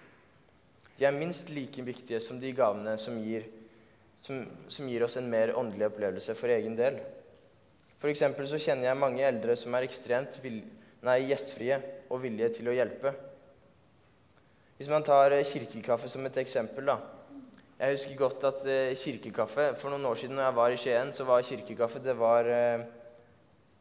De 0.98 1.06
er 1.08 1.16
minst 1.16 1.48
like 1.50 1.82
viktige 1.82 2.20
som 2.20 2.40
de 2.40 2.52
gavene 2.54 2.98
som 3.00 3.16
gir, 3.22 3.46
som, 4.22 4.44
som 4.68 4.88
gir 4.90 5.06
oss 5.06 5.16
en 5.16 5.30
mer 5.30 5.54
åndelig 5.58 5.88
opplevelse 5.88 6.36
for 6.38 6.52
egen 6.52 6.76
del. 6.76 7.00
For 8.02 8.12
så 8.12 8.60
kjenner 8.60 8.90
jeg 8.90 8.98
mange 8.98 9.24
eldre 9.24 9.56
som 9.56 9.74
er 9.78 9.86
ekstremt 9.86 10.36
vil, 10.42 10.60
nei, 11.06 11.20
gjestfrie 11.30 11.78
og 12.10 12.20
villige 12.24 12.58
til 12.58 12.68
å 12.68 12.76
hjelpe. 12.76 13.14
Hvis 14.82 14.90
man 14.90 15.04
tar 15.06 15.30
eh, 15.30 15.44
kirkekaffe 15.46 16.08
som 16.10 16.24
et 16.26 16.38
eksempel 16.42 16.88
da. 16.90 16.96
Jeg 17.78 17.92
husker 17.94 18.16
godt 18.18 18.44
at 18.48 18.64
eh, 18.66 18.96
kirkekaffe 18.98 19.66
For 19.78 19.92
noen 19.92 20.08
år 20.10 20.16
siden 20.18 20.34
når 20.34 20.42
jeg 20.42 20.54
var 20.56 20.72
i 20.74 20.78
Skien, 20.82 21.12
så 21.14 21.26
var 21.28 21.44
kirkekaffe 21.46 22.00
det 22.02 22.16
var 22.18 22.48
eh, 22.50 22.82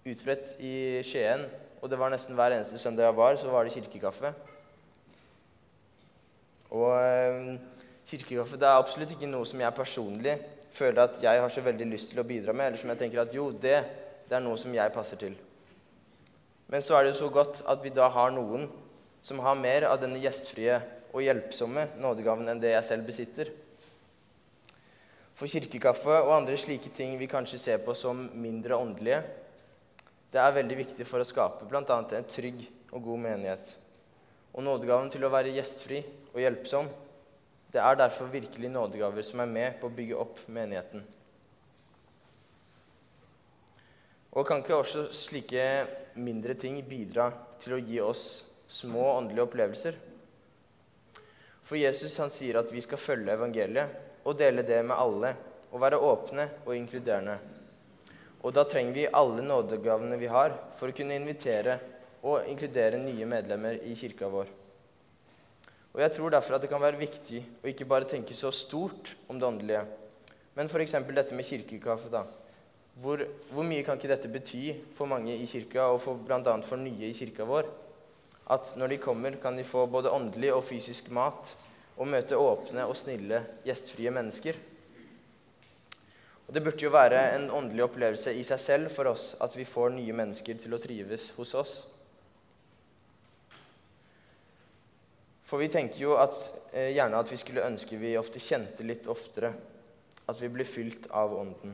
utbredt 0.05 0.51
i 0.61 1.01
Skien. 1.01 1.47
Og 1.81 1.89
det 1.89 1.97
var 1.97 2.13
nesten 2.13 2.37
hver 2.37 2.53
eneste 2.53 2.77
søndag 2.77 3.07
jeg 3.07 3.15
var, 3.17 3.35
så 3.35 3.49
var 3.49 3.65
det 3.65 3.73
kirkekaffe. 3.73 4.29
Og 6.69 6.93
kirkekaffe 8.05 8.61
det 8.61 8.69
er 8.69 8.83
absolutt 8.83 9.15
ikke 9.17 9.31
noe 9.31 9.49
som 9.49 9.65
jeg 9.65 9.77
personlig 9.79 10.37
føler 10.69 11.01
at 11.07 11.17
jeg 11.23 11.41
har 11.41 11.55
så 11.55 11.65
veldig 11.65 11.89
lyst 11.95 12.13
til 12.13 12.21
å 12.21 12.27
bidra 12.29 12.53
med, 12.53 12.67
eller 12.67 12.83
som 12.83 12.93
jeg 12.93 13.01
tenker 13.01 13.23
at 13.25 13.33
jo, 13.33 13.49
det, 13.49 13.79
det 14.29 14.37
er 14.37 14.45
noe 14.45 14.61
som 14.61 14.77
jeg 14.77 14.93
passer 14.93 15.17
til. 15.25 15.33
Men 16.69 16.85
så 16.85 16.99
er 16.99 17.07
det 17.09 17.15
jo 17.15 17.23
så 17.23 17.33
godt 17.33 17.65
at 17.65 17.81
vi 17.81 17.89
da 17.89 18.13
har 18.13 18.37
noen 18.37 18.69
som 19.21 19.39
har 19.39 19.57
mer 19.59 19.85
av 19.89 19.99
denne 20.01 20.19
gjestfrie 20.21 20.79
og 21.11 21.23
hjelpsomme 21.25 21.87
nådegaven 22.01 22.49
enn 22.49 22.61
det 22.61 22.73
jeg 22.73 22.87
selv 22.87 23.07
besitter. 23.07 23.51
For 25.37 25.49
kirkekaffe 25.49 26.19
og 26.21 26.35
andre 26.35 26.57
slike 26.59 26.91
ting 26.95 27.15
vi 27.19 27.29
kanskje 27.29 27.59
ser 27.61 27.79
på 27.85 27.95
som 27.97 28.27
mindre 28.37 28.77
åndelige, 28.77 29.21
det 30.31 30.39
er 30.39 30.53
veldig 30.55 30.77
viktig 30.79 31.07
for 31.07 31.19
å 31.19 31.27
skape 31.27 31.67
bl.a. 31.67 31.83
en 31.83 32.27
trygg 32.29 32.63
og 32.91 33.03
god 33.03 33.23
menighet. 33.25 33.73
Og 34.55 34.63
nådegaven 34.63 35.09
til 35.11 35.25
å 35.25 35.31
være 35.31 35.53
gjestfri 35.55 36.03
og 36.31 36.39
hjelpsom, 36.43 36.91
det 37.71 37.79
er 37.79 37.97
derfor 37.99 38.31
virkelig 38.31 38.69
nådegaver 38.71 39.23
som 39.23 39.43
er 39.43 39.51
med 39.51 39.79
på 39.79 39.87
å 39.87 39.95
bygge 39.95 40.19
opp 40.19 40.39
menigheten. 40.51 41.03
Og 44.31 44.47
kan 44.47 44.63
ikke 44.63 44.77
også 44.79 45.09
slike 45.15 45.65
mindre 46.15 46.55
ting 46.59 46.77
bidra 46.87 47.29
til 47.59 47.75
å 47.75 47.81
gi 47.83 47.99
oss 48.03 48.25
små 48.71 49.09
åndelige 49.17 49.45
opplevelser? 49.45 49.99
For 51.67 51.79
Jesus 51.79 52.17
han 52.19 52.31
sier 52.33 52.59
at 52.59 52.71
vi 52.71 52.83
skal 52.83 52.99
følge 52.99 53.35
evangeliet 53.35 54.27
og 54.27 54.37
dele 54.39 54.63
det 54.67 54.79
med 54.85 54.95
alle 54.95 55.33
og 55.71 55.81
være 55.81 55.99
åpne 56.03 56.47
og 56.65 56.75
inkluderende. 56.75 57.37
Og 58.41 58.53
da 58.55 58.65
trenger 58.67 58.95
vi 58.95 59.07
alle 59.07 59.43
nådegavene 59.45 60.17
vi 60.19 60.29
har, 60.31 60.55
for 60.75 60.89
å 60.89 60.95
kunne 60.95 61.15
invitere 61.15 61.77
og 62.25 62.47
inkludere 62.49 62.99
nye 63.01 63.27
medlemmer 63.29 63.79
i 63.87 63.95
kirka 63.97 64.29
vår. 64.29 64.49
Og 65.91 65.99
Jeg 66.01 66.11
tror 66.15 66.31
derfor 66.31 66.55
at 66.55 66.63
det 66.63 66.69
kan 66.71 66.81
være 66.81 66.99
viktig 66.99 67.41
å 67.61 67.69
ikke 67.69 67.87
bare 67.87 68.07
tenke 68.07 68.33
så 68.33 68.51
stort 68.51 69.15
om 69.27 69.39
det 69.39 69.47
åndelige, 69.47 69.83
men 70.55 70.69
f.eks. 70.71 70.95
dette 71.07 71.35
med 71.35 71.45
kirkekaffe. 71.45 72.09
da. 72.09 72.23
Hvor, 73.01 73.23
hvor, 73.51 73.63
mye 73.63 73.83
kan 73.83 73.97
ikke 73.97 74.11
dette 74.11 74.31
bety 74.31 74.73
for 74.95 75.07
mange 75.07 75.35
i 75.35 75.45
kirka, 75.45 75.87
og 75.93 76.01
for, 76.01 76.15
bl.a. 76.15 76.57
for 76.61 76.77
nye 76.77 77.07
i 77.07 77.15
kirka 77.15 77.47
vår? 77.47 77.69
At 78.51 78.73
når 78.75 78.91
de 78.91 78.99
kommer, 78.99 79.37
kan 79.39 79.55
de 79.55 79.63
få 79.63 79.85
både 79.87 80.11
åndelig 80.11 80.51
og 80.53 80.65
fysisk 80.67 81.09
mat 81.15 81.53
og 81.95 82.09
møte 82.11 82.39
åpne 82.39 82.83
og 82.89 82.97
snille, 82.99 83.43
gjestfrie 83.63 84.11
mennesker. 84.11 84.57
Og 86.47 86.53
Det 86.53 86.63
burde 86.63 86.83
jo 86.83 86.91
være 86.91 87.19
en 87.37 87.47
åndelig 87.55 87.85
opplevelse 87.85 88.33
i 88.35 88.43
seg 88.43 88.59
selv 88.59 88.91
for 88.91 89.07
oss 89.13 89.35
at 89.39 89.55
vi 89.55 89.63
får 89.63 89.93
nye 89.95 90.15
mennesker 90.15 90.57
til 90.59 90.75
å 90.75 90.79
trives 90.81 91.29
hos 91.37 91.53
oss. 91.55 91.75
For 95.47 95.59
vi 95.59 95.67
tenker 95.71 95.99
jo 95.99 96.17
at, 96.19 96.35
eh, 96.73 96.91
gjerne 96.95 97.19
at 97.19 97.31
vi 97.31 97.37
skulle 97.39 97.63
ønske 97.67 97.97
vi 97.99 98.17
ofte 98.19 98.39
kjente 98.39 98.83
litt 98.87 99.07
oftere 99.07 99.53
at 100.27 100.41
vi 100.41 100.47
blir 100.47 100.67
fylt 100.67 101.07
av 101.11 101.33
Ånden. 101.35 101.73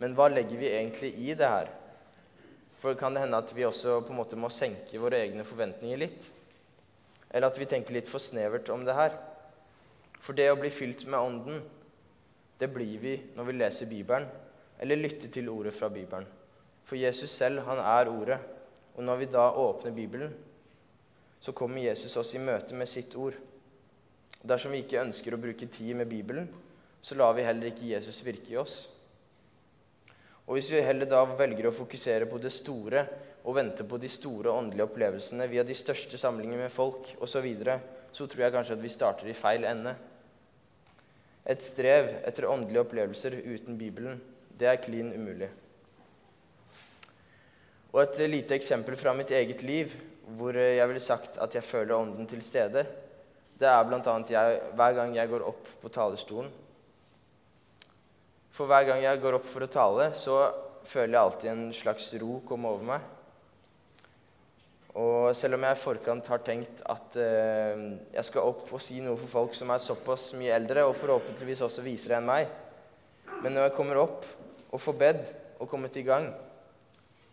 Men 0.00 0.14
hva 0.16 0.28
legger 0.32 0.56
vi 0.56 0.68
egentlig 0.72 1.14
i 1.20 1.34
det 1.36 1.48
her? 1.48 1.68
For 2.84 2.98
kan 3.00 3.14
det 3.16 3.22
hende 3.22 3.38
at 3.40 3.48
vi 3.56 3.64
også 3.64 4.02
på 4.04 4.12
en 4.12 4.18
måte 4.18 4.36
må 4.36 4.50
senke 4.52 4.98
våre 5.00 5.22
egne 5.24 5.40
forventninger 5.48 6.02
litt? 6.02 6.26
Eller 7.30 7.48
at 7.48 7.56
vi 7.56 7.68
tenker 7.70 7.96
litt 7.96 8.10
for 8.10 8.20
snevert 8.20 8.68
om 8.74 8.84
det 8.84 8.96
her? 8.98 9.14
For 10.20 10.36
det 10.36 10.50
å 10.52 10.58
bli 10.60 10.68
fylt 10.68 11.06
med 11.08 11.16
Ånden, 11.16 11.62
det 12.60 12.68
blir 12.74 13.00
vi 13.00 13.14
når 13.38 13.48
vi 13.48 13.56
leser 13.56 13.88
Bibelen 13.88 14.28
eller 14.84 15.00
lytter 15.00 15.32
til 15.32 15.48
ordet 15.48 15.72
fra 15.72 15.88
Bibelen. 15.88 16.28
For 16.84 17.00
Jesus 17.00 17.32
selv, 17.32 17.62
han 17.64 17.80
er 17.80 18.10
ordet. 18.12 18.38
Og 18.98 19.02
når 19.08 19.22
vi 19.22 19.32
da 19.32 19.48
åpner 19.48 19.96
Bibelen, 19.96 20.34
så 21.40 21.56
kommer 21.56 21.86
Jesus 21.86 22.16
oss 22.20 22.34
i 22.36 22.42
møte 22.42 22.76
med 22.76 22.88
sitt 22.90 23.16
ord. 23.16 23.38
Dersom 24.44 24.76
vi 24.76 24.84
ikke 24.84 25.00
ønsker 25.00 25.32
å 25.32 25.40
bruke 25.40 25.72
tid 25.72 25.96
med 25.96 26.12
Bibelen, 26.12 26.52
så 27.00 27.16
lar 27.16 27.32
vi 27.32 27.48
heller 27.48 27.72
ikke 27.72 27.88
Jesus 27.94 28.20
virke 28.26 28.52
i 28.52 28.60
oss. 28.60 28.82
Og 30.44 30.58
hvis 30.58 30.70
vi 30.74 30.82
heller 30.84 31.08
da 31.08 31.22
velger 31.24 31.70
å 31.70 31.74
fokusere 31.74 32.28
på 32.28 32.40
det 32.42 32.52
store 32.52 33.04
og 33.44 33.56
vente 33.56 33.84
på 33.88 33.98
de 34.00 34.08
store 34.12 34.52
åndelige 34.52 34.86
opplevelsene 34.86 35.48
via 35.48 35.64
de 35.64 35.76
største 35.76 36.20
samlinger 36.20 36.60
med 36.60 36.72
folk 36.72 37.14
osv., 37.18 37.32
så, 37.32 37.42
videre, 37.44 37.78
så 38.12 38.28
tror 38.28 38.44
jeg 38.44 38.54
kanskje 38.54 38.76
at 38.76 38.84
vi 38.84 38.92
starter 38.92 39.28
i 39.28 39.36
feil 39.36 39.66
ende. 39.68 39.94
Et 41.44 41.60
strev 41.64 42.08
etter 42.24 42.48
åndelige 42.48 42.84
opplevelser 42.84 43.36
uten 43.42 43.76
Bibelen, 43.80 44.20
det 44.56 44.68
er 44.70 44.80
klin 44.80 45.12
umulig. 45.12 45.50
Og 47.94 48.02
et 48.02 48.20
lite 48.26 48.56
eksempel 48.56 48.96
fra 48.98 49.12
mitt 49.14 49.30
eget 49.30 49.62
liv 49.62 49.92
hvor 50.38 50.56
jeg 50.56 50.88
ville 50.88 51.02
sagt 51.04 51.36
at 51.42 51.54
jeg 51.54 51.66
føler 51.66 51.98
Ånden 51.98 52.26
til 52.26 52.40
stede, 52.42 52.86
det 53.60 53.68
er 53.68 53.84
bl.a. 53.86 54.14
hver 54.74 54.94
gang 54.96 55.12
jeg 55.14 55.30
går 55.30 55.44
opp 55.46 55.68
på 55.82 55.90
talerstolen. 55.92 56.48
For 58.54 58.70
hver 58.70 58.86
gang 58.86 59.02
jeg 59.02 59.18
går 59.22 59.40
opp 59.40 59.48
for 59.50 59.66
å 59.66 59.70
tale, 59.70 60.12
så 60.14 60.38
føler 60.86 61.16
jeg 61.16 61.22
alltid 61.24 61.50
en 61.50 61.66
slags 61.74 62.12
ro 62.22 62.38
komme 62.46 62.70
over 62.70 62.86
meg. 62.86 63.10
Og 64.94 65.32
selv 65.34 65.56
om 65.56 65.64
jeg 65.66 65.74
i 65.74 65.80
forkant 65.82 66.28
har 66.30 66.42
tenkt 66.46 66.84
at 66.86 67.16
eh, 67.18 67.80
jeg 68.14 68.26
skal 68.28 68.46
opp 68.52 68.68
og 68.70 68.82
si 68.82 69.00
noe 69.02 69.18
for 69.18 69.32
folk 69.32 69.56
som 69.58 69.72
er 69.74 69.82
såpass 69.82 70.28
mye 70.38 70.54
eldre, 70.54 70.84
og 70.86 70.94
forhåpentligvis 71.00 71.64
også 71.66 71.82
visere 71.82 72.20
enn 72.20 72.28
meg 72.28 72.46
Men 73.42 73.56
når 73.56 73.66
jeg 73.66 73.74
kommer 73.74 73.98
opp 74.04 74.28
og 74.70 74.82
får 74.82 74.96
bedt 75.00 75.32
og 75.58 75.66
kommet 75.70 75.96
i 75.98 76.04
gang, 76.06 76.28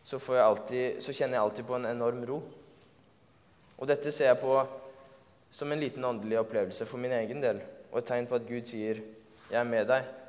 så, 0.03 0.17
alltid, 0.17 1.03
så 1.05 1.13
kjenner 1.13 1.37
jeg 1.37 1.43
alltid 1.43 1.67
på 1.67 1.77
en 1.77 1.85
enorm 1.91 2.23
ro. 2.25 2.39
Og 3.77 3.89
dette 3.89 4.09
ser 4.13 4.31
jeg 4.31 4.41
på 4.41 4.55
som 5.53 5.69
en 5.69 5.81
liten 5.81 6.05
åndelig 6.05 6.39
opplevelse 6.41 6.87
for 6.89 7.01
min 7.01 7.13
egen 7.13 7.45
del, 7.45 7.61
og 7.91 8.01
et 8.01 8.09
tegn 8.09 8.29
på 8.29 8.39
at 8.39 8.49
Gud 8.49 8.65
sier 8.65 9.03
'Jeg 9.51 9.59
er 9.59 9.69
med 9.69 9.87
deg'. 9.87 10.20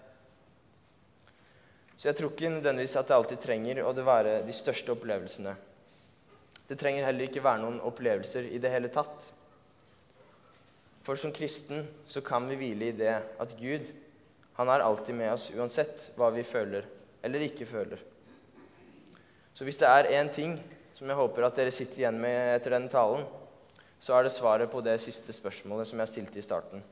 Så 2.03 2.09
jeg 2.09 2.17
tror 2.19 2.33
ikke 2.33 2.49
nødvendigvis 2.51 2.97
at 2.99 3.07
det 3.07 3.15
alltid 3.15 3.39
trenger 3.45 3.79
å 3.87 3.93
være 3.95 4.41
de 4.43 4.55
største 4.59 4.91
opplevelsene. 4.91 5.53
Det 6.67 6.75
trenger 6.81 7.05
heller 7.07 7.29
ikke 7.29 7.45
være 7.45 7.61
noen 7.63 7.77
opplevelser 7.87 8.49
i 8.51 8.59
det 8.59 8.73
hele 8.73 8.89
tatt. 8.91 9.29
For 11.07 11.15
som 11.15 11.31
kristen 11.31 11.85
så 12.11 12.19
kan 12.27 12.49
vi 12.51 12.57
hvile 12.59 12.89
i 12.89 12.97
det 12.99 13.13
at 13.15 13.55
Gud, 13.55 13.93
han 14.59 14.73
er 14.75 14.83
alltid 14.83 15.15
med 15.15 15.31
oss 15.31 15.45
uansett 15.55 16.09
hva 16.19 16.33
vi 16.35 16.43
føler 16.43 16.89
eller 17.23 17.45
ikke 17.47 17.69
føler. 17.71 18.03
Så 19.55 19.63
hvis 19.63 19.79
det 19.79 19.93
er 19.93 20.11
én 20.19 20.33
ting 20.35 20.57
som 20.99 21.07
jeg 21.07 21.21
håper 21.21 21.47
at 21.47 21.63
dere 21.63 21.71
sitter 21.71 22.03
igjen 22.03 22.19
med 22.19 22.57
etter 22.57 22.75
denne 22.75 22.91
talen, 22.91 23.23
så 24.03 24.19
er 24.19 24.27
det 24.27 24.35
svaret 24.35 24.75
på 24.75 24.83
det 24.83 24.99
siste 25.07 25.31
spørsmålet 25.39 25.87
som 25.87 26.03
jeg 26.03 26.15
stilte 26.17 26.43
i 26.43 26.47
starten. 26.51 26.83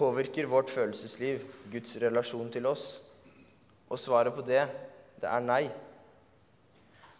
Påvirker 0.00 0.48
vårt 0.48 0.72
følelsesliv 0.72 1.44
Guds 1.68 1.98
relasjon 2.00 2.48
til 2.56 2.72
oss? 2.72 2.88
Og 3.90 3.98
svaret 3.98 4.34
på 4.34 4.44
det, 4.46 4.64
det 5.20 5.28
er 5.28 5.44
nei. 5.44 5.64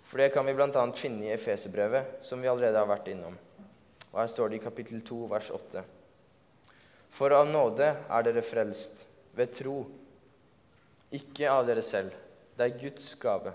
For 0.06 0.22
det 0.22 0.30
kan 0.34 0.46
vi 0.46 0.54
bl.a. 0.56 0.84
finne 0.96 1.28
i 1.28 1.32
Efeserbrevet, 1.34 2.20
som 2.26 2.42
vi 2.42 2.50
allerede 2.50 2.78
har 2.78 2.88
vært 2.90 3.10
innom. 3.12 3.36
Og 4.10 4.18
Her 4.18 4.30
står 4.30 4.50
det 4.50 4.60
i 4.60 4.64
kapittel 4.64 5.02
2, 5.06 5.18
vers 5.30 5.50
8. 5.54 5.82
For 7.14 7.34
av 7.34 7.48
nåde 7.50 7.88
er 7.90 8.26
dere 8.26 8.42
frelst, 8.46 9.04
ved 9.36 9.52
tro, 9.54 9.84
ikke 11.14 11.50
av 11.50 11.66
dere 11.66 11.82
selv. 11.86 12.14
Det 12.56 12.66
er 12.66 12.78
Guds 12.80 13.12
gave. 13.18 13.52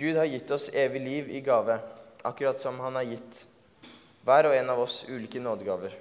Gud 0.00 0.16
har 0.16 0.28
gitt 0.28 0.50
oss 0.54 0.70
evig 0.72 1.00
liv 1.04 1.32
i 1.36 1.42
gave 1.44 1.76
akkurat 2.24 2.60
som 2.60 2.78
han 2.80 2.96
har 2.96 3.08
gitt 3.08 3.44
hver 4.24 4.48
og 4.48 4.54
en 4.56 4.70
av 4.72 4.80
oss 4.80 5.02
ulike 5.08 5.40
nådegaver. 5.40 5.92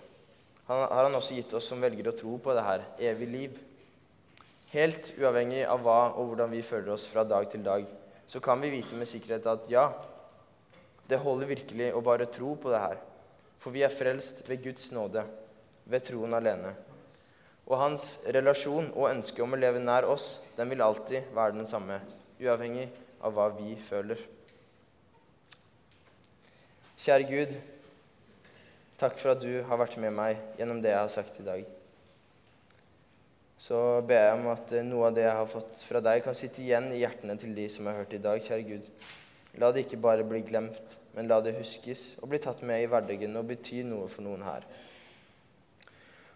Han 0.68 0.86
har 0.86 1.04
han 1.04 1.16
også 1.16 1.36
gitt 1.36 1.54
oss 1.58 1.68
som 1.72 1.82
velger 1.82 2.12
å 2.12 2.16
tro 2.16 2.38
på 2.44 2.54
det 2.56 2.64
her, 2.64 2.86
evig 3.12 3.28
liv. 3.28 3.60
Helt 4.70 5.14
uavhengig 5.18 5.64
av 5.66 5.82
hva 5.86 6.12
og 6.14 6.30
hvordan 6.30 6.52
vi 6.54 6.62
føler 6.66 6.94
oss 6.94 7.08
fra 7.10 7.24
dag 7.26 7.48
til 7.50 7.64
dag, 7.66 7.86
så 8.30 8.42
kan 8.44 8.62
vi 8.62 8.72
vite 8.74 8.98
med 8.98 9.10
sikkerhet 9.10 9.48
at 9.50 9.70
ja, 9.72 9.88
det 11.10 11.22
holder 11.24 11.50
virkelig 11.50 11.90
å 11.98 12.04
bare 12.06 12.30
tro 12.30 12.54
på 12.60 12.70
det 12.70 12.84
her. 12.84 13.00
For 13.60 13.74
vi 13.76 13.82
er 13.84 13.94
frelst 13.94 14.44
ved 14.48 14.62
Guds 14.64 14.92
nåde, 14.96 15.24
ved 15.90 16.06
troen 16.06 16.38
alene. 16.38 16.76
Og 17.66 17.76
hans 17.82 18.12
relasjon 18.30 18.92
og 18.94 19.10
ønske 19.10 19.42
om 19.44 19.58
å 19.58 19.60
leve 19.60 19.82
nær 19.82 20.08
oss, 20.10 20.38
den 20.58 20.70
vil 20.70 20.86
alltid 20.86 21.34
være 21.36 21.58
den 21.58 21.68
samme, 21.70 21.98
uavhengig 22.40 22.88
av 23.26 23.34
hva 23.36 23.50
vi 23.58 23.74
føler. 23.90 24.22
Kjære 27.00 27.28
Gud, 27.30 27.60
Takk 29.00 29.16
for 29.16 29.32
at 29.32 29.40
du 29.40 29.62
har 29.64 29.80
vært 29.80 29.96
med 30.04 30.12
meg 30.12 30.40
gjennom 30.60 30.82
det 30.84 30.92
jeg 30.92 31.00
har 31.00 31.12
sagt 31.14 31.38
i 31.40 31.46
dag. 31.46 31.62
Så 33.60 33.78
ber 34.08 34.22
jeg 34.24 34.36
om 34.38 34.46
at 34.54 34.72
eh, 34.72 34.86
noe 34.88 35.10
av 35.10 35.16
det 35.18 35.26
jeg 35.26 35.36
har 35.36 35.50
fått 35.52 35.82
fra 35.84 36.00
deg, 36.04 36.22
kan 36.24 36.38
sitte 36.38 36.62
igjen 36.64 36.94
i 36.96 37.02
hjertene 37.02 37.36
til 37.40 37.52
de 37.58 37.66
som 37.72 37.90
har 37.90 37.98
hørt 38.00 38.16
i 38.16 38.22
dag, 38.24 38.40
kjære 38.40 38.68
Gud. 38.70 38.88
La 39.60 39.72
det 39.76 39.84
ikke 39.84 40.00
bare 40.00 40.24
bli 40.28 40.40
glemt, 40.48 40.96
men 41.18 41.28
la 41.28 41.42
det 41.44 41.58
huskes 41.58 42.14
og 42.22 42.30
bli 42.32 42.40
tatt 42.40 42.62
med 42.64 42.84
i 42.84 42.88
hverdagen 42.88 43.36
og 43.36 43.50
bety 43.50 43.82
noe 43.84 44.08
for 44.12 44.24
noen 44.24 44.46
her. 44.48 44.68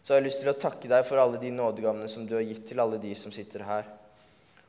Så 0.03 0.11
har 0.11 0.19
jeg 0.19 0.27
lyst 0.27 0.41
til 0.43 0.51
å 0.51 0.59
takke 0.59 0.89
deg 0.91 1.05
for 1.07 1.21
alle 1.21 1.39
de 1.39 1.51
nådegavene 1.53 2.09
som 2.11 2.25
du 2.27 2.33
har 2.35 2.43
gitt 2.43 2.65
til 2.67 2.81
alle 2.83 2.99
de 2.99 3.13
som 3.15 3.31
sitter 3.31 3.63
her. 3.63 3.87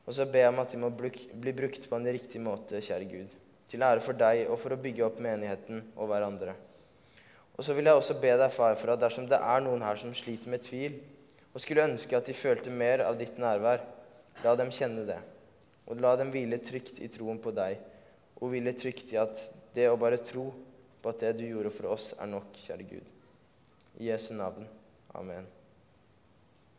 Og 0.05 0.15
så 0.15 0.29
ber 0.29 0.45
jeg 0.45 0.53
om 0.53 0.61
at 0.63 0.71
de 0.71 0.79
må 0.79 0.93
bli 0.95 1.55
brukt 1.57 1.89
på 1.91 1.99
en 1.99 2.07
riktig 2.07 2.43
måte, 2.45 2.79
kjære 2.79 3.09
Gud. 3.11 3.35
Til 3.67 3.83
ære 3.83 4.05
for 4.05 4.21
deg 4.21 4.45
og 4.47 4.61
for 4.63 4.77
å 4.77 4.79
bygge 4.79 5.03
opp 5.09 5.19
menigheten 5.25 5.81
og 5.97 6.13
hverandre. 6.13 6.55
Og 7.57 7.67
så 7.67 7.75
vil 7.75 7.89
jeg 7.89 7.99
også 7.99 8.19
be 8.21 8.31
deg, 8.37 8.53
far, 8.55 8.77
for 8.79 8.95
at 8.95 9.03
dersom 9.03 9.27
det 9.31 9.41
er 9.41 9.65
noen 9.65 9.83
her 9.83 9.99
som 9.99 10.15
sliter 10.15 10.53
med 10.53 10.63
tvil, 10.63 11.01
og 11.55 11.63
skulle 11.63 11.87
ønske 11.87 12.19
at 12.19 12.27
de 12.27 12.35
følte 12.37 12.73
mer 12.75 13.05
av 13.07 13.17
ditt 13.19 13.39
nærvær, 13.39 13.85
la 14.43 14.55
dem 14.59 14.73
kjenne 14.75 15.07
det. 15.07 15.21
Og 15.87 16.01
la 16.03 16.15
dem 16.19 16.33
hvile 16.35 16.59
trygt 16.59 16.99
i 17.05 17.11
troen 17.13 17.39
på 17.43 17.53
deg, 17.55 17.79
og 18.41 18.51
hvile 18.51 18.75
trygt 18.75 19.13
i 19.15 19.21
at 19.21 19.41
det 19.77 19.87
å 19.91 19.99
bare 20.01 20.19
tro 20.23 20.49
på 21.03 21.13
at 21.13 21.23
det 21.23 21.35
du 21.39 21.45
gjorde 21.47 21.75
for 21.75 21.93
oss, 21.95 22.13
er 22.19 22.31
nok, 22.31 22.57
kjære 22.67 22.89
Gud. 22.89 23.13
I 24.01 24.11
Jesu 24.11 24.33
navn. 24.35 24.67
Amen. 25.15 25.47